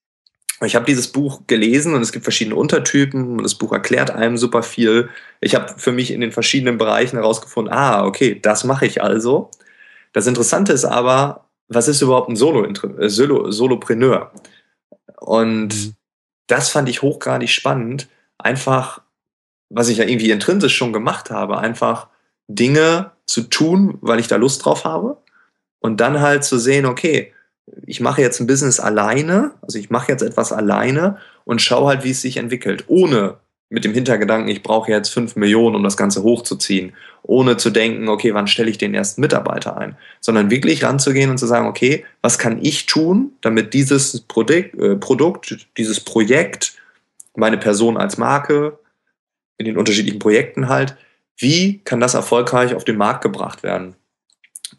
[0.63, 4.39] Ich habe dieses Buch gelesen und es gibt verschiedene Untertypen und das Buch erklärt einem
[4.39, 5.11] super viel.
[5.41, 9.51] Ich habe für mich in den verschiedenen Bereichen herausgefunden, ah, okay, das mache ich also.
[10.15, 14.33] Das Interessante ist aber, was ist überhaupt ein Solo, äh, Solo Solopreneur?
[15.21, 15.93] Und mhm.
[16.47, 18.09] das fand ich hochgradig spannend.
[18.39, 19.03] Einfach,
[19.69, 22.09] was ich ja irgendwie intrinsisch schon gemacht habe, einfach
[22.49, 25.19] Dinge zu tun, weil ich da Lust drauf habe.
[25.81, 27.35] Und dann halt zu sehen, okay,
[27.87, 32.05] ich mache jetzt ein Business alleine, also ich mache jetzt etwas alleine und schaue halt,
[32.05, 33.39] wie es sich entwickelt, ohne
[33.71, 38.09] mit dem Hintergedanken, ich brauche jetzt fünf Millionen, um das Ganze hochzuziehen, ohne zu denken,
[38.09, 42.05] okay, wann stelle ich den ersten Mitarbeiter ein, sondern wirklich ranzugehen und zu sagen, okay,
[42.23, 46.75] was kann ich tun, damit dieses Produkt, äh, Produkt dieses Projekt,
[47.35, 48.79] meine Person als Marke,
[49.57, 50.97] in den unterschiedlichen Projekten halt,
[51.37, 53.97] wie kann das erfolgreich auf den Markt gebracht werden?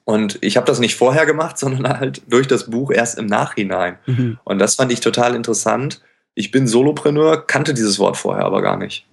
[0.04, 3.98] Und ich habe das nicht vorher gemacht, sondern halt durch das Buch erst im Nachhinein.
[4.06, 4.38] Mhm.
[4.44, 6.02] Und das fand ich total interessant.
[6.36, 9.08] Ich bin Solopreneur, kannte dieses Wort vorher aber gar nicht.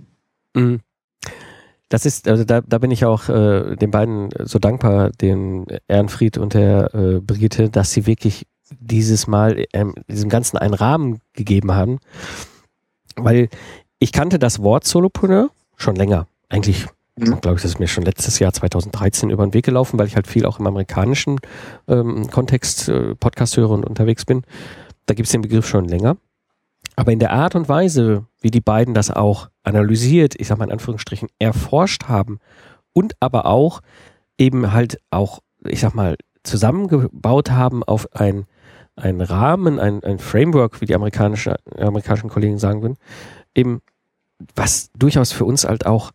[0.54, 0.80] Mhm.
[1.88, 6.38] Das ist, also da, da bin ich auch äh, den beiden so dankbar, den Ehrenfried
[6.38, 11.72] und der äh, Brigitte, dass sie wirklich dieses Mal ähm, diesem Ganzen einen Rahmen gegeben
[11.72, 11.98] haben.
[13.16, 13.48] Weil
[13.98, 16.26] ich kannte das Wort Solopreneur schon länger.
[16.48, 17.40] Eigentlich Mhm.
[17.40, 20.16] Glaube ich, das ist mir schon letztes Jahr 2013 über den Weg gelaufen, weil ich
[20.16, 21.40] halt viel auch im amerikanischen
[21.86, 24.42] ähm, Kontext äh, Podcast höre und unterwegs bin.
[25.06, 26.16] Da gibt es den Begriff schon länger.
[26.96, 30.66] Aber in der Art und Weise, wie die beiden das auch analysiert, ich sag mal
[30.66, 32.38] in Anführungsstrichen, erforscht haben
[32.92, 33.80] und aber auch
[34.38, 38.46] eben halt auch, ich sag mal, zusammengebaut haben auf ein,
[38.96, 42.98] ein Rahmen, ein, ein Framework, wie die amerikanische, amerikanischen Kollegen sagen würden,
[43.54, 43.80] eben
[44.54, 46.10] was durchaus für uns halt auch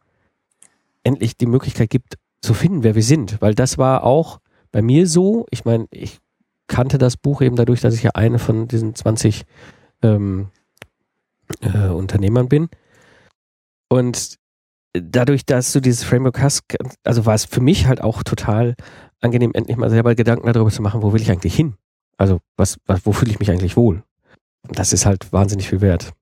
[1.03, 3.41] endlich die Möglichkeit gibt, zu finden, wer wir sind.
[3.41, 4.39] Weil das war auch
[4.71, 5.45] bei mir so.
[5.49, 6.19] Ich meine, ich
[6.67, 9.45] kannte das Buch eben dadurch, dass ich ja eine von diesen 20
[10.03, 10.49] ähm,
[11.61, 12.69] äh, Unternehmern bin.
[13.89, 14.35] Und
[14.93, 16.63] dadurch, dass du dieses Framework hast,
[17.03, 18.75] also war es für mich halt auch total
[19.21, 21.75] angenehm, endlich mal selber Gedanken darüber zu machen, wo will ich eigentlich hin?
[22.17, 24.03] Also, was, was wo fühle ich mich eigentlich wohl?
[24.69, 26.13] Das ist halt wahnsinnig viel wert.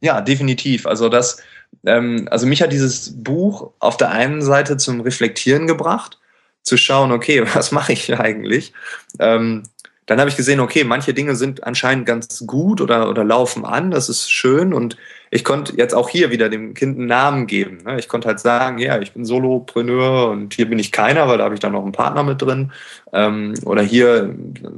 [0.00, 0.86] Ja, definitiv.
[0.86, 1.42] Also das,
[1.84, 6.18] ähm, also mich hat dieses Buch auf der einen Seite zum Reflektieren gebracht,
[6.62, 8.72] zu schauen, okay, was mache ich eigentlich?
[9.18, 9.62] Ähm,
[10.06, 13.90] dann habe ich gesehen, okay, manche Dinge sind anscheinend ganz gut oder, oder laufen an,
[13.90, 14.96] das ist schön und
[15.32, 17.78] ich konnte jetzt auch hier wieder dem Kind einen Namen geben.
[17.84, 17.98] Ne?
[17.98, 21.44] Ich konnte halt sagen, ja, ich bin Solopreneur und hier bin ich keiner, weil da
[21.44, 22.72] habe ich dann noch einen Partner mit drin.
[23.12, 24.34] Ähm, oder hier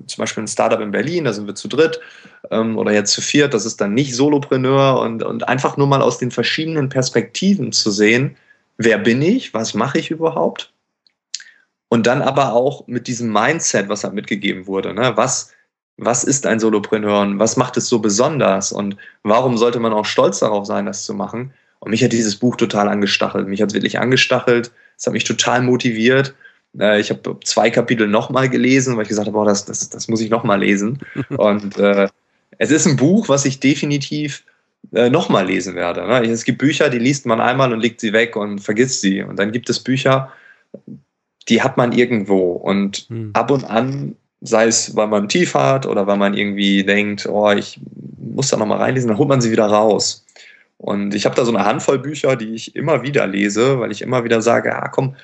[0.07, 2.01] zum Beispiel ein Startup in Berlin, da sind wir zu dritt.
[2.51, 6.01] Ähm, oder jetzt zu viert, das ist dann nicht Solopreneur und, und einfach nur mal
[6.01, 8.37] aus den verschiedenen Perspektiven zu sehen,
[8.79, 10.73] wer bin ich, was mache ich überhaupt
[11.89, 14.93] und dann aber auch mit diesem Mindset, was halt mitgegeben wurde.
[14.95, 15.13] Ne?
[15.17, 15.53] Was,
[15.97, 18.73] was ist ein Solopreneur und was macht es so besonders?
[18.73, 21.53] Und warum sollte man auch stolz darauf sein, das zu machen?
[21.81, 23.49] Und mich hat dieses Buch total angestachelt.
[23.49, 24.73] Mich hat es wirklich angestachelt.
[24.97, 26.35] Es hat mich total motiviert.
[26.79, 30.21] Äh, ich habe zwei Kapitel nochmal gelesen, weil ich gesagt habe, das, das, das muss
[30.21, 30.99] ich nochmal lesen.
[31.37, 32.09] Und äh,
[32.59, 34.45] es ist ein Buch, was ich definitiv
[34.93, 36.07] äh, nochmal lesen werde.
[36.07, 36.29] Ne?
[36.31, 39.23] Es gibt Bücher, die liest man einmal und legt sie weg und vergisst sie.
[39.23, 40.33] Und dann gibt es Bücher,
[41.49, 42.53] die hat man irgendwo.
[42.53, 43.31] Und hm.
[43.33, 47.51] ab und an, sei es, weil man tief hat oder weil man irgendwie denkt, oh,
[47.51, 47.81] ich
[48.19, 50.25] muss da nochmal reinlesen, dann holt man sie wieder raus.
[50.77, 54.01] Und ich habe da so eine Handvoll Bücher, die ich immer wieder lese, weil ich
[54.01, 55.17] immer wieder sage, ja komm,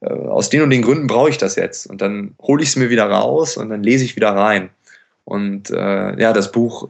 [0.00, 1.86] äh, aus den und den Gründen brauche ich das jetzt.
[1.86, 4.70] Und dann hole ich es mir wieder raus und dann lese ich wieder rein.
[5.24, 6.88] Und äh, ja, das Buch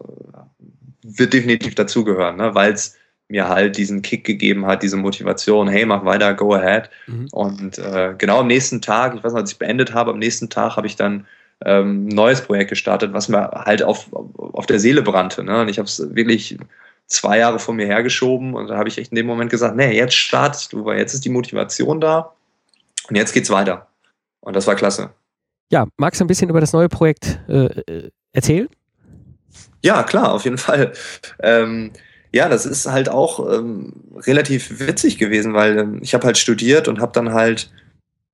[1.02, 2.54] wird definitiv dazugehören, ne?
[2.54, 2.96] weil es
[3.32, 6.90] mir halt diesen Kick gegeben hat, diese Motivation, hey, mach weiter, go ahead.
[7.06, 7.28] Mhm.
[7.32, 10.50] Und äh, genau am nächsten Tag, ich weiß noch, als ich beendet habe, am nächsten
[10.50, 11.26] Tag habe ich dann
[11.64, 15.42] ähm, ein neues Projekt gestartet, was mir halt auf, auf der Seele brannte.
[15.42, 15.62] Ne?
[15.62, 16.58] Und ich habe es wirklich
[17.06, 19.96] zwei Jahre vor mir hergeschoben und da habe ich echt in dem Moment gesagt, nee,
[19.96, 22.34] jetzt startest du, weil jetzt ist die Motivation da
[23.08, 23.88] und jetzt geht's weiter.
[24.40, 25.10] Und das war klasse.
[25.70, 28.68] Ja, magst du ein bisschen über das neue Projekt äh, äh erzählen?
[29.82, 30.92] Ja, klar, auf jeden Fall.
[31.42, 31.92] Ähm,
[32.32, 36.88] ja, das ist halt auch ähm, relativ witzig gewesen, weil ähm, ich habe halt studiert
[36.88, 37.70] und habe dann halt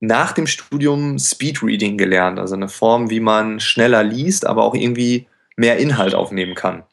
[0.00, 5.26] nach dem Studium Speedreading gelernt, also eine Form, wie man schneller liest, aber auch irgendwie
[5.56, 6.84] mehr Inhalt aufnehmen kann.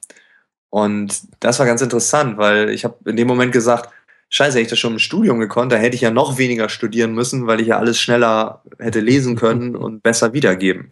[0.72, 3.89] Und das war ganz interessant, weil ich habe in dem Moment gesagt,
[4.30, 7.13] scheiße, hätte ich das schon im Studium gekonnt, da hätte ich ja noch weniger studieren
[7.13, 10.89] müssen, weil ich ja alles schneller hätte lesen können und besser wiedergeben.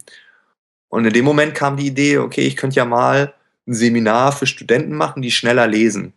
[0.89, 3.33] Und in dem Moment kam die Idee, okay, ich könnte ja mal
[3.67, 6.13] ein Seminar für Studenten machen, die schneller lesen.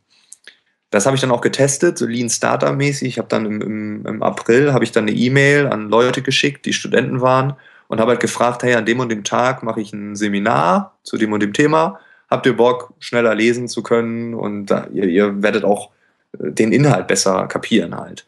[0.91, 3.09] Das habe ich dann auch getestet, so Lean Starter mäßig.
[3.09, 6.65] Ich habe dann im, im, im April habe ich dann eine E-Mail an Leute geschickt,
[6.65, 7.55] die Studenten waren
[7.89, 11.17] und habe halt gefragt, hey, an dem und dem Tag mache ich ein Seminar zu
[11.17, 11.99] dem und dem Thema.
[12.31, 15.91] Habt ihr Bock, schneller lesen zu können und uh, ihr, ihr werdet auch
[16.39, 18.27] äh, den Inhalt besser kapieren halt.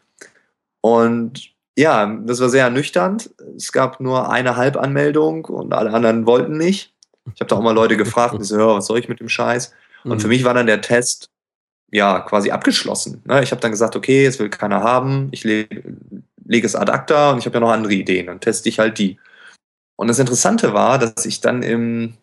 [0.81, 3.29] Und ja, das war sehr ernüchternd.
[3.55, 6.93] Es gab nur eine Halbanmeldung und alle anderen wollten nicht.
[7.33, 9.19] Ich habe da auch mal Leute gefragt und die so, ja, was soll ich mit
[9.19, 9.73] dem Scheiß?
[10.03, 10.19] Und mhm.
[10.19, 11.29] für mich war dann der Test
[11.91, 13.21] ja quasi abgeschlossen.
[13.25, 13.43] Ne?
[13.43, 15.83] Ich habe dann gesagt, okay, es will keiner haben, ich lege
[16.45, 18.97] leg es ad acta und ich habe ja noch andere Ideen, dann teste ich halt
[18.97, 19.19] die.
[19.95, 22.15] Und das Interessante war, dass ich dann im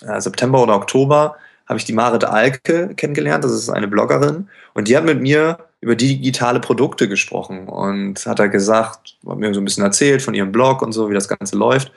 [0.00, 4.88] äh, September oder Oktober habe ich die Marit Alke kennengelernt, das ist eine Bloggerin, und
[4.88, 9.60] die hat mit mir über digitale Produkte gesprochen und hat da gesagt, hat mir so
[9.60, 11.92] ein bisschen erzählt von ihrem Blog und so, wie das Ganze läuft.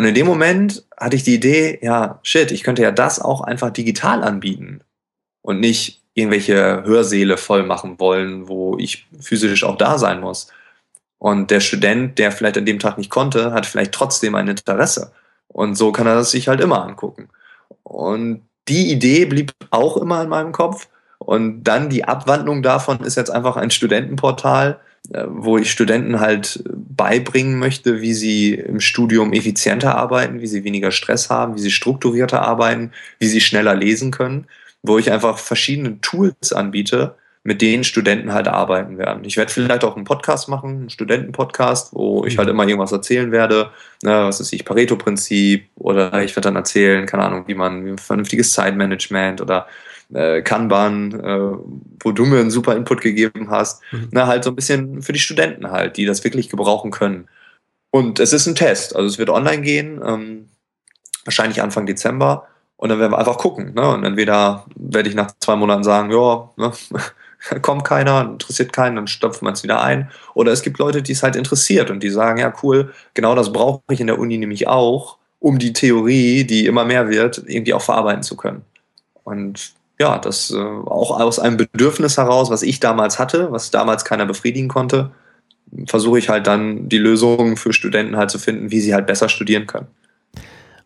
[0.00, 3.42] Und in dem Moment hatte ich die Idee, ja, shit, ich könnte ja das auch
[3.42, 4.80] einfach digital anbieten
[5.42, 10.48] und nicht irgendwelche Hörsäle voll machen wollen, wo ich physisch auch da sein muss.
[11.18, 15.12] Und der Student, der vielleicht an dem Tag nicht konnte, hat vielleicht trotzdem ein Interesse.
[15.48, 17.28] Und so kann er das sich halt immer angucken.
[17.82, 20.88] Und die Idee blieb auch immer in meinem Kopf.
[21.18, 24.80] Und dann die Abwandlung davon ist jetzt einfach ein Studentenportal,
[25.26, 30.92] wo ich Studenten halt beibringen möchte, wie sie im Studium effizienter arbeiten, wie sie weniger
[30.92, 34.46] Stress haben, wie sie strukturierter arbeiten, wie sie schneller lesen können
[34.82, 39.24] wo ich einfach verschiedene Tools anbiete, mit denen Studenten halt arbeiten werden.
[39.24, 42.54] Ich werde vielleicht auch einen Podcast machen, einen Studentenpodcast, wo ich halt mhm.
[42.54, 43.70] immer irgendwas erzählen werde,
[44.02, 47.90] ne, was ist ich, Pareto-Prinzip oder ich werde dann erzählen, keine Ahnung, wie man wie
[47.90, 49.66] ein vernünftiges Zeitmanagement oder
[50.14, 51.58] äh, Kanban, äh,
[52.02, 54.08] wo du mir einen super Input gegeben hast, mhm.
[54.12, 57.28] ne, halt so ein bisschen für die Studenten halt, die das wirklich gebrauchen können.
[57.90, 60.48] Und es ist ein Test, also es wird online gehen, ähm,
[61.24, 62.46] wahrscheinlich Anfang Dezember.
[62.76, 63.74] Und dann werden wir einfach gucken.
[63.74, 63.86] Ne?
[63.88, 66.72] Und entweder werde ich nach zwei Monaten sagen, ja, ne,
[67.62, 70.10] kommt keiner, interessiert keinen, dann stopft man es wieder ein.
[70.34, 73.52] Oder es gibt Leute, die es halt interessiert und die sagen, ja, cool, genau das
[73.52, 77.74] brauche ich in der Uni nämlich auch, um die Theorie, die immer mehr wird, irgendwie
[77.74, 78.62] auch verarbeiten zu können.
[79.24, 84.06] Und ja, das äh, auch aus einem Bedürfnis heraus, was ich damals hatte, was damals
[84.06, 85.10] keiner befriedigen konnte,
[85.86, 89.28] versuche ich halt dann die Lösungen für Studenten halt zu finden, wie sie halt besser
[89.28, 89.88] studieren können.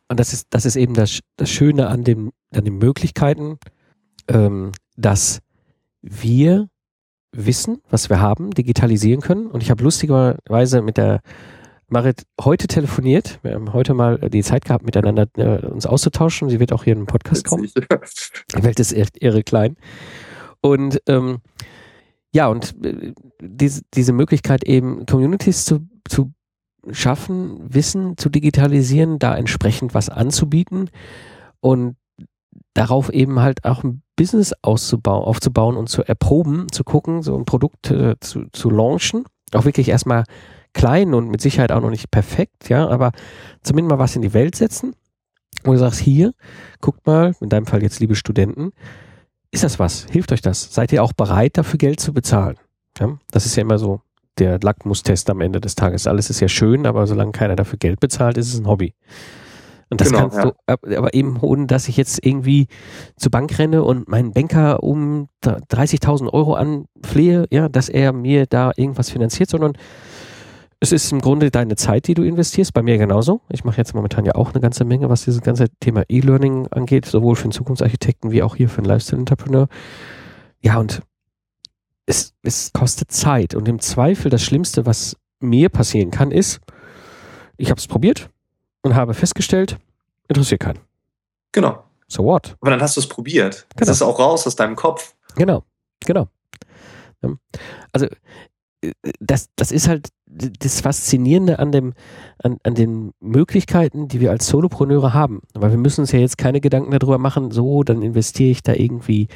[0.09, 3.59] Und das ist, das ist eben das, das Schöne an, dem, an den Möglichkeiten,
[4.27, 5.39] ähm, dass
[6.03, 6.69] wir
[7.31, 9.47] wissen, was wir haben, digitalisieren können.
[9.47, 11.21] Und ich habe lustigerweise mit der
[11.89, 13.39] Marit heute telefoniert.
[13.43, 16.49] Wir haben heute mal die Zeit gehabt, miteinander äh, uns auszutauschen.
[16.49, 17.65] Sie wird auch hier in den Podcast kommen.
[17.65, 19.77] Die Welt ist irre klein.
[20.61, 21.39] Und ähm,
[22.33, 26.33] ja, und äh, diese, diese Möglichkeit eben Communities zu, zu
[26.91, 30.91] schaffen, Wissen zu digitalisieren, da entsprechend was anzubieten
[31.61, 31.97] und
[32.75, 37.45] darauf eben halt auch ein Business auszubauen, aufzubauen und zu erproben, zu gucken, so ein
[37.45, 39.25] Produkt äh, zu, zu launchen.
[39.53, 40.25] Auch wirklich erstmal
[40.75, 43.13] klein und mit Sicherheit auch noch nicht perfekt, ja, aber
[43.63, 44.95] zumindest mal was in die Welt setzen.
[45.65, 46.35] Und du sagst, hier,
[46.81, 48.73] guckt mal, in deinem Fall jetzt liebe Studenten,
[49.51, 50.07] ist das was?
[50.11, 50.75] Hilft euch das?
[50.75, 52.57] Seid ihr auch bereit, dafür Geld zu bezahlen?
[52.99, 54.01] Ja, das ist ja immer so
[54.39, 56.07] der Lackmustest am Ende des Tages.
[56.07, 58.95] Alles ist ja schön, aber solange keiner dafür Geld bezahlt, ist es ein Hobby.
[59.91, 60.77] Und das genau, kannst ja.
[60.77, 62.67] du, aber eben ohne, dass ich jetzt irgendwie
[63.17, 68.73] zur Bank renne und meinen Banker um 30.000 Euro anflehe, ja, dass er mir da
[68.77, 69.75] irgendwas finanziert, sondern
[70.81, 72.73] es ist im Grunde deine Zeit, die du investierst.
[72.73, 73.41] Bei mir genauso.
[73.49, 77.07] Ich mache jetzt momentan ja auch eine ganze Menge, was dieses ganze Thema E-Learning angeht,
[77.07, 79.69] sowohl für einen Zukunftsarchitekten wie auch hier für einen Lifestyle-Entrepreneur.
[80.61, 81.03] Ja, und
[82.07, 83.55] es, es kostet Zeit.
[83.55, 86.61] Und im Zweifel das Schlimmste, was mir passieren kann, ist,
[87.57, 88.29] ich habe es probiert
[88.83, 89.79] und habe festgestellt,
[90.29, 90.81] interessiert keinen.
[91.53, 91.85] Genau.
[92.09, 92.57] So what?
[92.61, 93.67] Aber dann hast du es probiert.
[93.71, 93.87] Genau.
[93.87, 95.15] Das ist auch raus aus deinem Kopf.
[95.37, 95.65] Genau,
[96.01, 96.29] genau.
[97.93, 98.07] Also
[98.83, 101.95] äh, das, das ist halt das Faszinierende an, dem,
[102.43, 105.43] an, an den Möglichkeiten, die wir als Solopreneure haben.
[105.55, 108.75] Weil wir müssen uns ja jetzt keine Gedanken darüber machen, so, dann investiere ich da
[108.75, 109.29] irgendwie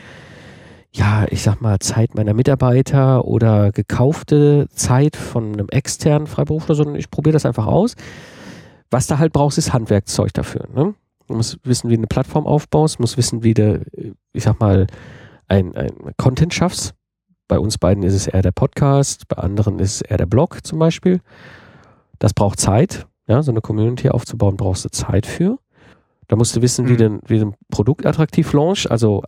[0.92, 6.96] ja, ich sag mal, Zeit meiner Mitarbeiter oder gekaufte Zeit von einem externen Freiberufler, sondern
[6.96, 7.94] ich probiere das einfach aus.
[8.90, 10.66] Was da halt brauchst, ist Handwerkzeug dafür.
[10.74, 10.94] Ne?
[11.26, 13.84] Du musst wissen, wie du eine Plattform aufbaust, musst wissen, wie du,
[14.32, 14.86] ich sag mal,
[15.46, 16.94] ein, ein Content schaffst.
[17.48, 20.66] Bei uns beiden ist es eher der Podcast, bei anderen ist es eher der Blog
[20.66, 21.20] zum Beispiel.
[22.18, 23.06] Das braucht Zeit.
[23.26, 25.58] Ja, so eine Community aufzubauen, brauchst du Zeit für.
[26.28, 26.88] Da musst du wissen, mhm.
[26.90, 28.90] wie, denn, wie ein Produkt attraktiv launch.
[28.90, 29.22] Also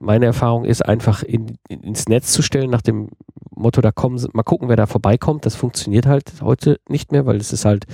[0.00, 3.08] meine Erfahrung ist einfach in, in, ins Netz zu stellen nach dem
[3.50, 5.46] Motto, da kommen, mal gucken, wer da vorbeikommt.
[5.46, 7.86] Das funktioniert halt heute nicht mehr, weil es ist halt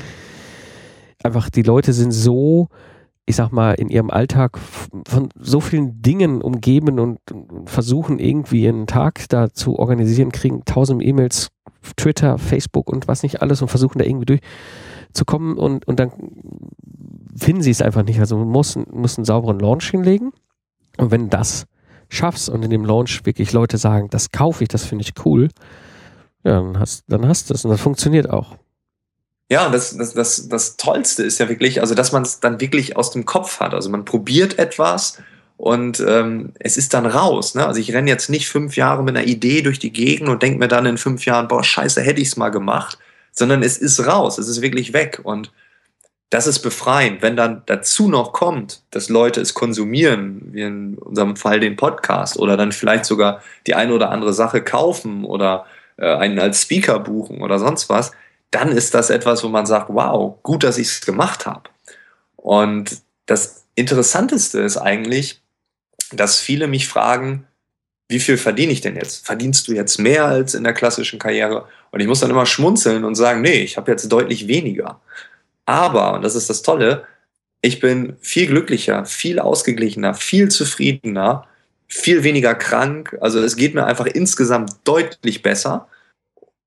[1.22, 2.68] einfach, die Leute sind so,
[3.30, 4.58] ich sag mal, in ihrem Alltag
[5.06, 7.18] von so vielen Dingen umgeben und,
[7.64, 11.48] versuchen irgendwie einen Tag da zu organisieren, kriegen tausend E-Mails,
[11.96, 14.40] Twitter, Facebook und was nicht alles und versuchen da irgendwie
[15.06, 16.10] durchzukommen und, und dann
[17.36, 18.18] finden sie es einfach nicht.
[18.20, 20.32] Also man muss, muss einen sauberen Launch hinlegen.
[20.98, 21.66] Und wenn das
[22.08, 25.48] schaffst und in dem Launch wirklich Leute sagen, das kaufe ich, das finde ich cool,
[26.42, 28.56] ja, dann hast, dann hast du es und das funktioniert auch.
[29.50, 32.96] Ja, das, das, das, das Tollste ist ja wirklich, also dass man es dann wirklich
[32.96, 33.74] aus dem Kopf hat.
[33.74, 35.20] Also man probiert etwas
[35.56, 37.56] und ähm, es ist dann raus.
[37.56, 37.66] Ne?
[37.66, 40.60] Also ich renne jetzt nicht fünf Jahre mit einer Idee durch die Gegend und denke
[40.60, 42.98] mir dann in fünf Jahren, boah, scheiße, hätte ich es mal gemacht,
[43.32, 45.20] sondern es ist raus, es ist wirklich weg.
[45.24, 45.50] Und
[46.30, 47.20] das ist befreiend.
[47.20, 52.38] Wenn dann dazu noch kommt, dass Leute es konsumieren, wie in unserem Fall den Podcast,
[52.38, 57.00] oder dann vielleicht sogar die eine oder andere Sache kaufen oder äh, einen als Speaker
[57.00, 58.12] buchen oder sonst was,
[58.50, 61.70] dann ist das etwas, wo man sagt, wow, gut, dass ich es gemacht habe.
[62.36, 65.40] Und das Interessanteste ist eigentlich,
[66.12, 67.46] dass viele mich fragen,
[68.08, 69.24] wie viel verdiene ich denn jetzt?
[69.24, 71.66] Verdienst du jetzt mehr als in der klassischen Karriere?
[71.92, 75.00] Und ich muss dann immer schmunzeln und sagen, nee, ich habe jetzt deutlich weniger.
[75.64, 77.06] Aber, und das ist das Tolle,
[77.62, 81.46] ich bin viel glücklicher, viel ausgeglichener, viel zufriedener,
[81.86, 83.16] viel weniger krank.
[83.20, 85.86] Also es geht mir einfach insgesamt deutlich besser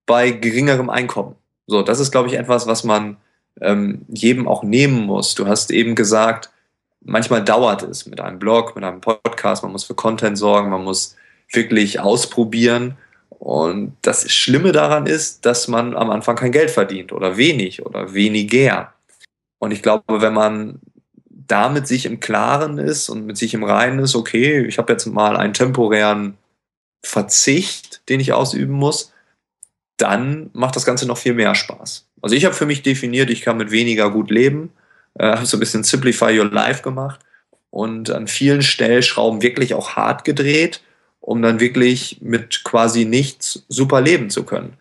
[0.06, 1.36] bei geringerem Einkommen.
[1.68, 3.18] So, das ist, glaube ich, etwas, was man
[3.62, 5.36] ähm, jedem auch nehmen muss.
[5.36, 6.50] Du hast eben gesagt,
[7.02, 10.84] manchmal dauert es mit einem Blog, mit einem Podcast, man muss für Content sorgen, man
[10.84, 11.16] muss
[11.52, 12.98] wirklich ausprobieren.
[13.30, 18.14] Und das Schlimme daran ist, dass man am Anfang kein Geld verdient oder wenig oder
[18.14, 18.94] weniger.
[19.60, 20.80] Und ich glaube, wenn man
[21.30, 25.06] damit sich im Klaren ist und mit sich im Reinen ist, okay, ich habe jetzt
[25.06, 26.38] mal einen temporären
[27.04, 29.13] Verzicht, den ich ausüben muss,
[29.98, 32.08] dann macht das Ganze noch viel mehr Spaß.
[32.22, 34.72] Also ich habe für mich definiert, ich kann mit weniger gut leben,
[35.20, 37.20] äh, habe so ein bisschen Simplify Your Life gemacht
[37.70, 40.82] und an vielen Stellschrauben wirklich auch hart gedreht
[41.24, 44.74] um dann wirklich mit quasi nichts super leben zu können.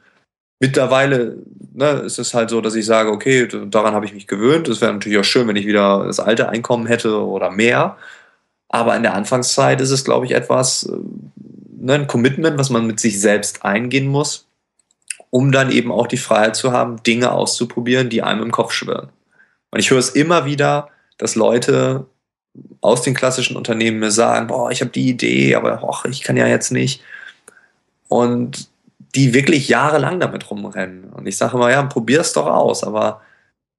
[0.59, 1.39] Mittlerweile
[1.73, 4.67] ne, ist es halt so, dass ich sage, okay, daran habe ich mich gewöhnt.
[4.67, 7.97] Es wäre natürlich auch schön, wenn ich wieder das alte Einkommen hätte oder mehr.
[8.69, 10.97] Aber in der Anfangszeit ist es, glaube ich, etwas, äh,
[11.79, 14.49] ne, ein Commitment, was man mit sich selbst eingehen muss,
[15.33, 19.09] um dann eben auch die Freiheit zu haben, Dinge auszuprobieren, die einem im Kopf schwirren.
[19.71, 22.05] Und ich höre es immer wieder, dass Leute
[22.83, 26.37] aus den klassischen Unternehmen mir sagen, boah, ich habe die Idee, aber och, ich kann
[26.37, 27.03] ja jetzt nicht.
[28.09, 28.69] Und
[29.15, 31.05] die wirklich jahrelang damit rumrennen.
[31.05, 33.23] Und ich sage immer, ja, probier es doch aus, aber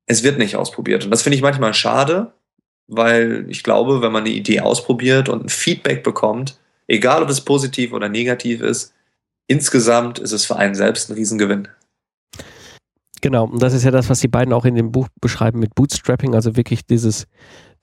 [0.07, 1.05] es wird nicht ausprobiert.
[1.05, 2.33] Und das finde ich manchmal schade,
[2.87, 7.41] weil ich glaube, wenn man eine Idee ausprobiert und ein Feedback bekommt, egal ob es
[7.41, 8.91] positiv oder negativ ist,
[9.47, 11.67] insgesamt ist es für einen selbst ein Riesengewinn.
[13.21, 15.75] Genau, und das ist ja das, was die beiden auch in dem Buch beschreiben mit
[15.75, 17.27] Bootstrapping, also wirklich dieses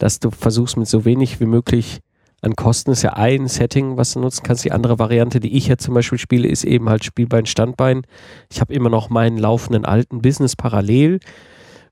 [0.00, 2.00] dass du versuchst mit so wenig wie möglich
[2.42, 4.64] an Kosten ist ja ein Setting, was du nutzen kannst.
[4.64, 8.02] Die andere Variante, die ich jetzt zum Beispiel spiele, ist eben halt Spielbein, Standbein.
[8.50, 11.20] Ich habe immer noch meinen laufenden alten Business parallel,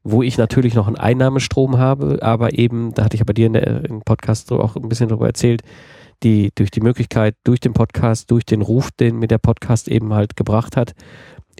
[0.04, 3.52] wo ich natürlich noch einen Einnahmestrom habe, aber eben, da hatte ich aber dir in
[3.52, 5.60] der, im Podcast auch ein bisschen darüber erzählt,
[6.22, 10.12] die durch die Möglichkeit, durch den Podcast, durch den Ruf, den mir der Podcast eben
[10.14, 10.94] halt gebracht hat,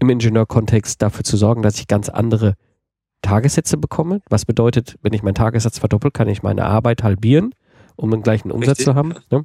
[0.01, 2.55] im Ingenieurkontext dafür zu sorgen, dass ich ganz andere
[3.23, 4.21] Tagessätze bekomme.
[4.29, 7.55] Was bedeutet, wenn ich meinen Tagessatz verdoppel, kann ich meine Arbeit halbieren,
[7.97, 8.87] um den gleichen Umsatz Richtig.
[8.87, 9.15] zu haben.
[9.31, 9.45] Ne?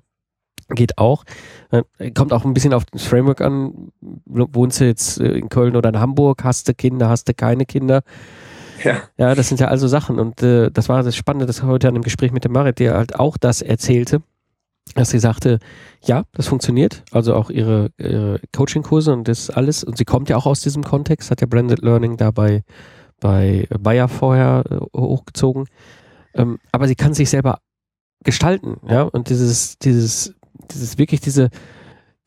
[0.70, 1.24] Geht auch.
[1.72, 3.92] Äh, kommt auch ein bisschen auf das Framework an.
[4.26, 6.44] Wohnst du jetzt äh, in Köln oder in Hamburg?
[6.44, 7.10] Hast du Kinder?
[7.10, 8.02] Hast du keine Kinder?
[8.84, 9.02] Ja.
[9.18, 10.20] ja, das sind ja also Sachen.
[10.20, 12.96] Und äh, das war das Spannende, das heute an dem Gespräch mit dem Marit, der
[12.96, 14.22] halt auch das erzählte,
[14.96, 15.60] dass sie sagte,
[16.04, 17.04] ja, das funktioniert.
[17.12, 19.84] Also auch ihre, ihre Coaching-Kurse und das alles.
[19.84, 22.64] Und sie kommt ja auch aus diesem Kontext, hat ja Blended Learning dabei
[23.20, 25.66] bei Bayer vorher äh, hochgezogen.
[26.36, 27.60] Ähm, aber sie kann sich selber
[28.24, 30.34] gestalten, ja, und dieses, dieses,
[30.72, 31.50] dieses wirklich diese,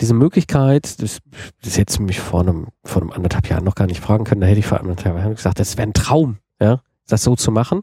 [0.01, 1.21] diese Möglichkeit, das,
[1.63, 4.47] das hätte mich vor einem, vor einem anderthalb Jahren noch gar nicht fragen können, da
[4.47, 7.83] hätte ich vor anderthalb Jahren gesagt, das wäre ein Traum, ja, das so zu machen.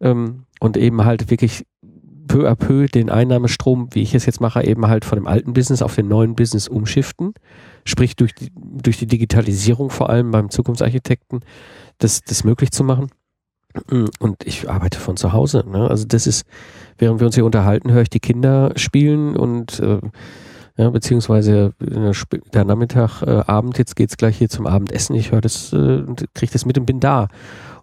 [0.00, 1.64] Ähm, und eben halt wirklich
[2.28, 5.52] peu à peu den Einnahmestrom, wie ich es jetzt mache, eben halt von dem alten
[5.52, 7.34] Business auf den neuen Business umschiften.
[7.84, 11.40] Sprich durch die, durch die Digitalisierung vor allem beim Zukunftsarchitekten
[11.98, 13.08] das, das möglich zu machen.
[13.90, 15.64] Mm, und ich arbeite von zu Hause.
[15.68, 15.88] Ne?
[15.88, 16.46] Also das ist,
[16.98, 20.00] während wir uns hier unterhalten, höre ich die Kinder spielen und äh,
[20.76, 22.12] ja, beziehungsweise der,
[22.54, 25.16] der Nachmittag, äh, Abend, jetzt geht's gleich hier zum Abendessen.
[25.16, 26.04] Ich höre das, äh,
[26.34, 27.28] kriege das mit und bin da.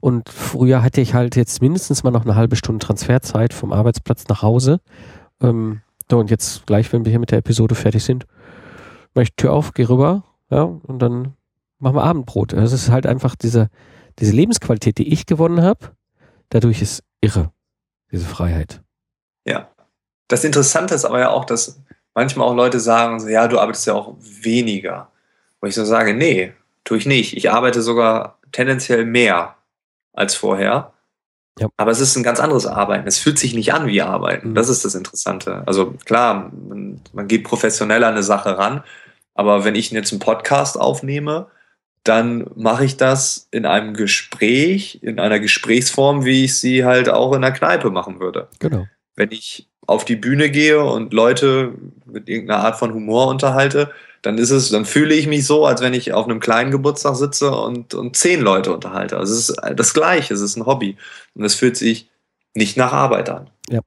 [0.06, 4.28] Und früher hatte ich halt jetzt mindestens mal noch eine halbe Stunde Transferzeit vom Arbeitsplatz
[4.28, 4.80] nach Hause.
[5.42, 5.82] Ähm,
[6.12, 8.28] so, und jetzt gleich, wenn wir hier mit der Episode fertig sind,
[9.16, 11.34] mache ich Tür auf, gehe rüber, ja, und dann
[11.80, 12.54] machen wir Abendbrot.
[12.54, 13.70] Das ist halt einfach diese,
[14.20, 15.96] diese Lebensqualität, die ich gewonnen habe.
[16.50, 17.52] Dadurch ist irre,
[18.12, 18.84] diese Freiheit.
[19.44, 19.70] Ja.
[20.28, 21.82] Das Interessante ist aber ja auch, dass
[22.14, 25.12] manchmal auch Leute sagen, ja, du arbeitest ja auch weniger.
[25.62, 26.54] Wo ich so sage, nee,
[26.84, 27.36] tue ich nicht.
[27.36, 29.56] Ich arbeite sogar tendenziell mehr
[30.16, 30.94] als vorher.
[31.60, 31.70] Ja.
[31.78, 33.08] Aber es ist ein ganz anderes Arbeiten.
[33.08, 34.50] Es fühlt sich nicht an wie Arbeiten.
[34.50, 34.56] Mhm.
[34.56, 35.64] Das ist das Interessante.
[35.66, 38.84] Also klar, man, man geht professionell an eine Sache ran.
[39.34, 41.48] Aber wenn ich jetzt einen Podcast aufnehme,
[42.04, 47.34] dann mache ich das in einem Gespräch, in einer Gesprächsform, wie ich sie halt auch
[47.34, 48.48] in der Kneipe machen würde.
[48.60, 48.86] Genau.
[49.16, 51.74] Wenn ich auf die Bühne gehe und Leute
[52.06, 53.92] mit irgendeiner Art von Humor unterhalte,
[54.26, 57.16] dann ist es, dann fühle ich mich so, als wenn ich auf einem kleinen Geburtstag
[57.16, 59.18] sitze und, und zehn Leute unterhalte.
[59.18, 60.98] Also es ist das Gleiche, es ist ein Hobby.
[61.36, 62.10] Und es fühlt sich
[62.56, 63.52] nicht nach Arbeit an.
[63.70, 63.82] Ja.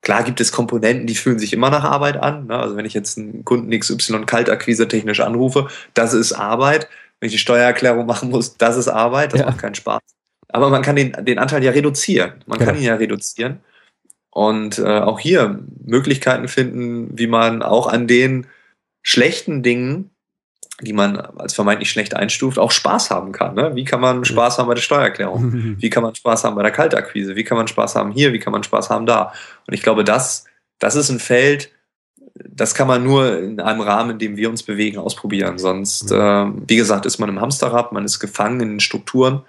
[0.00, 2.46] Klar gibt es Komponenten, die fühlen sich immer nach Arbeit an.
[2.46, 2.56] Ne?
[2.56, 6.88] Also wenn ich jetzt einen Kunden XY Kaltakquise technisch anrufe, das ist Arbeit.
[7.18, 9.46] Wenn ich die Steuererklärung machen muss, das ist Arbeit, das ja.
[9.46, 10.00] macht keinen Spaß.
[10.48, 12.34] Aber man kann den, den Anteil ja reduzieren.
[12.46, 12.66] Man ja.
[12.66, 13.58] kann ihn ja reduzieren.
[14.30, 18.46] Und äh, auch hier Möglichkeiten finden, wie man auch an den
[19.02, 20.10] schlechten Dingen,
[20.80, 23.54] die man als vermeintlich schlecht einstuft, auch Spaß haben kann.
[23.54, 23.74] Ne?
[23.74, 25.76] Wie kann man Spaß haben bei der Steuererklärung?
[25.78, 27.36] Wie kann man Spaß haben bei der Kaltakquise?
[27.36, 28.32] Wie kann man Spaß haben hier?
[28.32, 29.32] Wie kann man Spaß haben da?
[29.66, 30.44] Und ich glaube, das,
[30.78, 31.70] das ist ein Feld,
[32.34, 35.58] das kann man nur in einem Rahmen, in dem wir uns bewegen, ausprobieren.
[35.58, 39.42] Sonst, äh, wie gesagt, ist man im Hamsterrad, man ist gefangen in den Strukturen.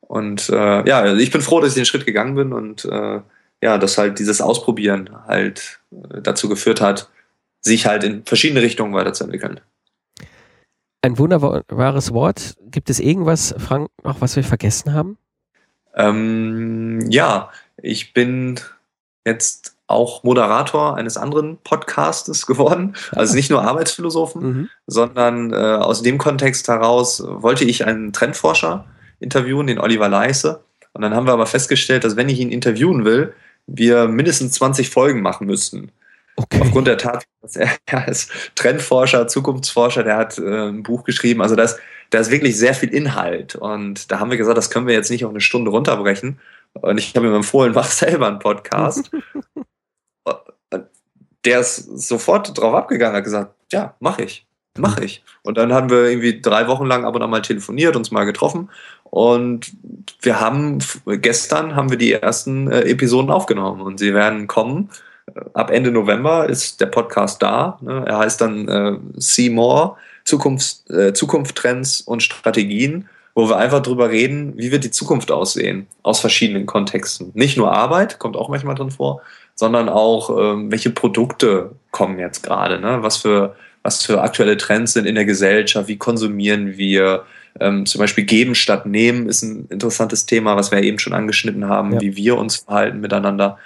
[0.00, 3.20] Und äh, ja, ich bin froh, dass ich den Schritt gegangen bin und äh,
[3.62, 7.08] ja, dass halt dieses Ausprobieren halt äh, dazu geführt hat,
[7.66, 9.60] sich halt in verschiedene Richtungen weiterzuentwickeln.
[11.02, 12.56] Ein wunderbares Wort.
[12.70, 15.18] Gibt es irgendwas, Frank, noch was wir vergessen haben?
[15.94, 18.60] Ähm, ja, ich bin
[19.24, 22.94] jetzt auch Moderator eines anderen Podcastes geworden.
[23.12, 24.70] Also nicht nur Arbeitsphilosophen, mhm.
[24.86, 28.86] sondern äh, aus dem Kontext heraus wollte ich einen Trendforscher
[29.20, 30.62] interviewen, den Oliver Leisse.
[30.92, 33.34] Und dann haben wir aber festgestellt, dass wenn ich ihn interviewen will,
[33.66, 35.90] wir mindestens 20 Folgen machen müssten.
[36.36, 36.60] Okay.
[36.60, 41.40] Aufgrund der Tatsache, dass er, er ist Trendforscher, Zukunftsforscher, der hat äh, ein Buch geschrieben.
[41.40, 41.78] Also das,
[42.10, 43.56] da ist wirklich sehr viel Inhalt.
[43.56, 46.38] Und da haben wir gesagt, das können wir jetzt nicht auf eine Stunde runterbrechen.
[46.74, 49.10] Und ich habe ihm empfohlen, mach selber einen Podcast.
[51.44, 51.76] der ist
[52.08, 54.46] sofort drauf abgegangen, hat gesagt, ja, mach ich.
[54.78, 55.22] Mach ich.
[55.42, 58.24] Und dann haben wir irgendwie drei Wochen lang ab und an mal telefoniert, uns mal
[58.24, 58.68] getroffen.
[59.04, 59.72] Und
[60.20, 64.90] wir haben, gestern haben wir die ersten äh, Episoden aufgenommen und sie werden kommen
[65.54, 67.78] ab Ende November ist der Podcast da.
[67.80, 68.04] Ne?
[68.06, 74.10] Er heißt dann äh, See More, Zukunft, äh, Zukunftstrends und Strategien, wo wir einfach drüber
[74.10, 77.32] reden, wie wird die Zukunft aussehen, aus verschiedenen Kontexten.
[77.34, 79.20] Nicht nur Arbeit, kommt auch manchmal drin vor,
[79.54, 82.98] sondern auch, ähm, welche Produkte kommen jetzt gerade, ne?
[83.02, 87.24] was, für, was für aktuelle Trends sind in der Gesellschaft, wie konsumieren wir,
[87.60, 91.68] ähm, zum Beispiel geben statt nehmen ist ein interessantes Thema, was wir eben schon angeschnitten
[91.68, 92.00] haben, ja.
[92.00, 93.58] wie wir uns verhalten miteinander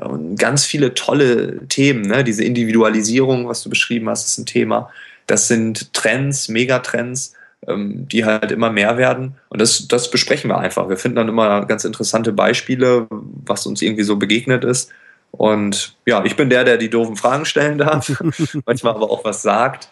[0.00, 2.02] und ganz viele tolle Themen.
[2.02, 2.24] Ne?
[2.24, 4.90] Diese Individualisierung, was du beschrieben hast, ist ein Thema.
[5.26, 7.34] Das sind Trends, Megatrends,
[7.66, 9.34] ähm, die halt immer mehr werden.
[9.48, 10.88] Und das, das besprechen wir einfach.
[10.88, 14.90] Wir finden dann immer ganz interessante Beispiele, was uns irgendwie so begegnet ist.
[15.30, 18.10] Und ja, ich bin der, der die doofen Fragen stellen darf,
[18.66, 19.88] manchmal aber auch was sagt.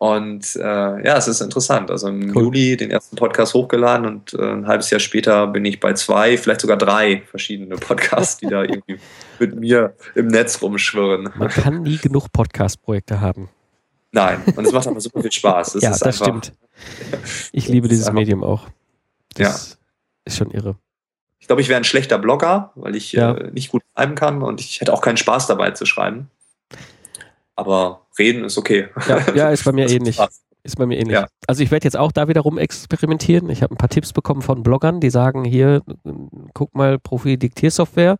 [0.00, 0.60] Und äh,
[1.06, 1.90] ja, es ist interessant.
[1.90, 2.44] Also im cool.
[2.44, 6.38] Juli den ersten Podcast hochgeladen und äh, ein halbes Jahr später bin ich bei zwei,
[6.38, 8.98] vielleicht sogar drei verschiedene Podcasts, die da irgendwie
[9.38, 11.28] mit mir im Netz rumschwirren.
[11.36, 13.50] Man kann nie genug Podcast-Projekte haben.
[14.10, 15.74] Nein, und es macht aber super viel Spaß.
[15.74, 16.54] Das ja, das einfach, stimmt.
[17.52, 18.68] Ich liebe dieses Medium auch.
[19.34, 19.76] Das ja.
[20.24, 20.76] ist schon irre.
[21.40, 23.34] Ich glaube, ich wäre ein schlechter Blogger, weil ich ja.
[23.34, 26.30] äh, nicht gut schreiben kann und ich hätte auch keinen Spaß dabei zu schreiben.
[27.54, 28.88] Aber reden ist okay.
[29.08, 30.18] Ja, ja ist bei mir ähnlich.
[30.62, 31.14] Ist bei mir ähnlich.
[31.14, 31.26] Ja.
[31.46, 33.48] Also ich werde jetzt auch da wiederum experimentieren.
[33.48, 35.82] Ich habe ein paar Tipps bekommen von Bloggern, die sagen, hier,
[36.52, 38.18] guck mal, Profi-Diktiersoftware.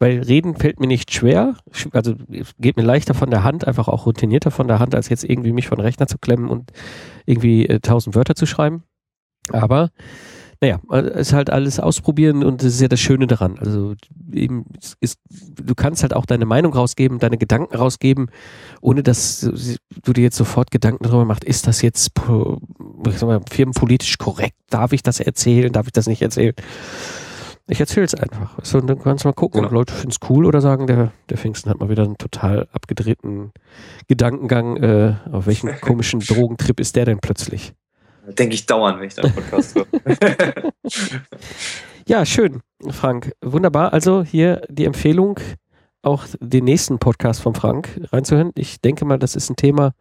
[0.00, 1.56] Weil reden fällt mir nicht schwer,
[1.90, 2.14] also
[2.60, 5.52] geht mir leichter von der Hand, einfach auch routinierter von der Hand, als jetzt irgendwie
[5.52, 6.70] mich von Rechner zu klemmen und
[7.26, 8.84] irgendwie äh, tausend Wörter zu schreiben.
[9.50, 9.90] Aber
[10.60, 13.58] naja, äh, ist halt alles ausprobieren und das ist ja das Schöne daran.
[13.58, 13.94] Also
[14.32, 14.64] eben
[15.00, 18.30] ist, du kannst halt auch deine Meinung rausgeben, deine Gedanken rausgeben,
[18.80, 22.10] ohne dass du dir jetzt sofort Gedanken darüber machst, ist das jetzt
[23.06, 24.56] ich sag mal, firmenpolitisch korrekt?
[24.70, 25.72] Darf ich das erzählen?
[25.72, 26.54] Darf ich das nicht erzählen?
[27.70, 28.58] Ich erzähle es einfach.
[28.62, 29.68] So, dann kannst du mal gucken, genau.
[29.68, 32.66] ob Leute finden es cool oder sagen, der, der Pfingsten hat mal wieder einen total
[32.72, 33.52] abgedrehten
[34.08, 34.78] Gedankengang.
[34.78, 37.74] Äh, auf welchen komischen Drogentrip ist der denn plötzlich?
[38.28, 39.86] Denke ich dauernd, wenn ich deinen Podcast höre.
[42.06, 42.60] ja, schön,
[42.90, 43.32] Frank.
[43.42, 43.92] Wunderbar.
[43.92, 45.40] Also hier die Empfehlung,
[46.02, 48.52] auch den nächsten Podcast von Frank reinzuhören.
[48.56, 49.92] Ich denke mal, das ist ein Thema,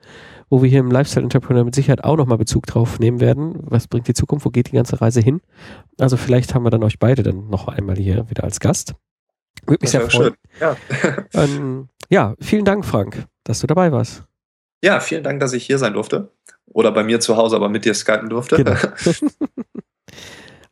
[0.50, 3.56] wo wir hier im Lifestyle Entrepreneur mit Sicherheit auch nochmal Bezug drauf nehmen werden.
[3.62, 4.46] Was bringt die Zukunft?
[4.46, 5.42] Wo geht die ganze Reise hin?
[6.00, 8.94] Also vielleicht haben wir dann euch beide dann noch einmal hier wieder als Gast.
[9.66, 10.36] Würde mich sehr freuen.
[10.60, 10.76] Ja.
[11.34, 14.27] ähm, ja, vielen Dank, Frank, dass du dabei warst.
[14.84, 16.32] Ja, vielen Dank, dass ich hier sein durfte.
[16.66, 18.58] Oder bei mir zu Hause, aber mit dir skypen durfte.
[18.58, 18.76] Genau.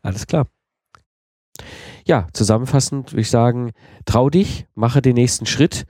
[0.01, 0.47] Alles klar.
[2.07, 3.71] Ja, zusammenfassend würde ich sagen,
[4.05, 5.87] trau dich, mache den nächsten Schritt,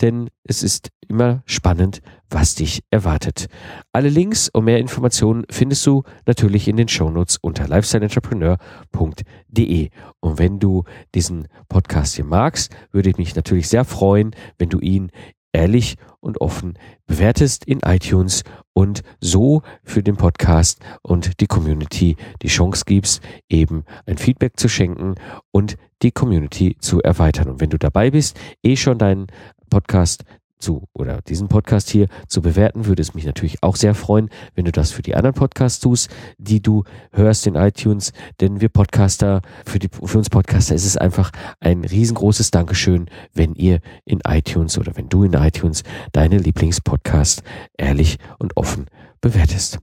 [0.00, 2.00] denn es ist immer spannend,
[2.30, 3.48] was dich erwartet.
[3.92, 9.90] Alle Links und mehr Informationen findest du natürlich in den Shownotes unter lifestyleentrepreneur.de.
[10.20, 14.80] Und wenn du diesen Podcast hier magst, würde ich mich natürlich sehr freuen, wenn du
[14.80, 15.12] ihn
[15.58, 18.44] ehrlich und offen bewertest in iTunes
[18.74, 24.68] und so für den Podcast und die Community die Chance gibst, eben ein Feedback zu
[24.68, 25.16] schenken
[25.50, 27.48] und die Community zu erweitern.
[27.48, 29.26] Und wenn du dabei bist, eh schon deinen
[29.68, 30.22] Podcast
[30.58, 34.64] zu oder diesen Podcast hier zu bewerten, würde es mich natürlich auch sehr freuen, wenn
[34.64, 39.42] du das für die anderen Podcasts tust, die du hörst in iTunes, denn wir Podcaster,
[39.64, 41.30] für, die, für uns Podcaster ist es einfach
[41.60, 45.82] ein riesengroßes Dankeschön, wenn ihr in iTunes oder wenn du in iTunes
[46.12, 47.42] deine Lieblingspodcast
[47.76, 48.86] ehrlich und offen
[49.20, 49.78] bewertest.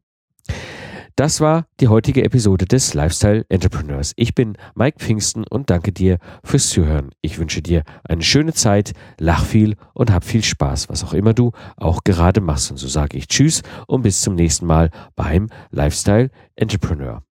[1.18, 4.11] Das war die heutige Episode des Lifestyle Entrepreneurs.
[4.18, 7.11] Ich bin Mike Pfingsten und danke dir fürs Zuhören.
[7.22, 11.34] Ich wünsche dir eine schöne Zeit, lach viel und hab viel Spaß, was auch immer
[11.34, 12.70] du auch gerade machst.
[12.70, 17.24] Und so sage ich Tschüss und bis zum nächsten Mal beim Lifestyle Entrepreneur.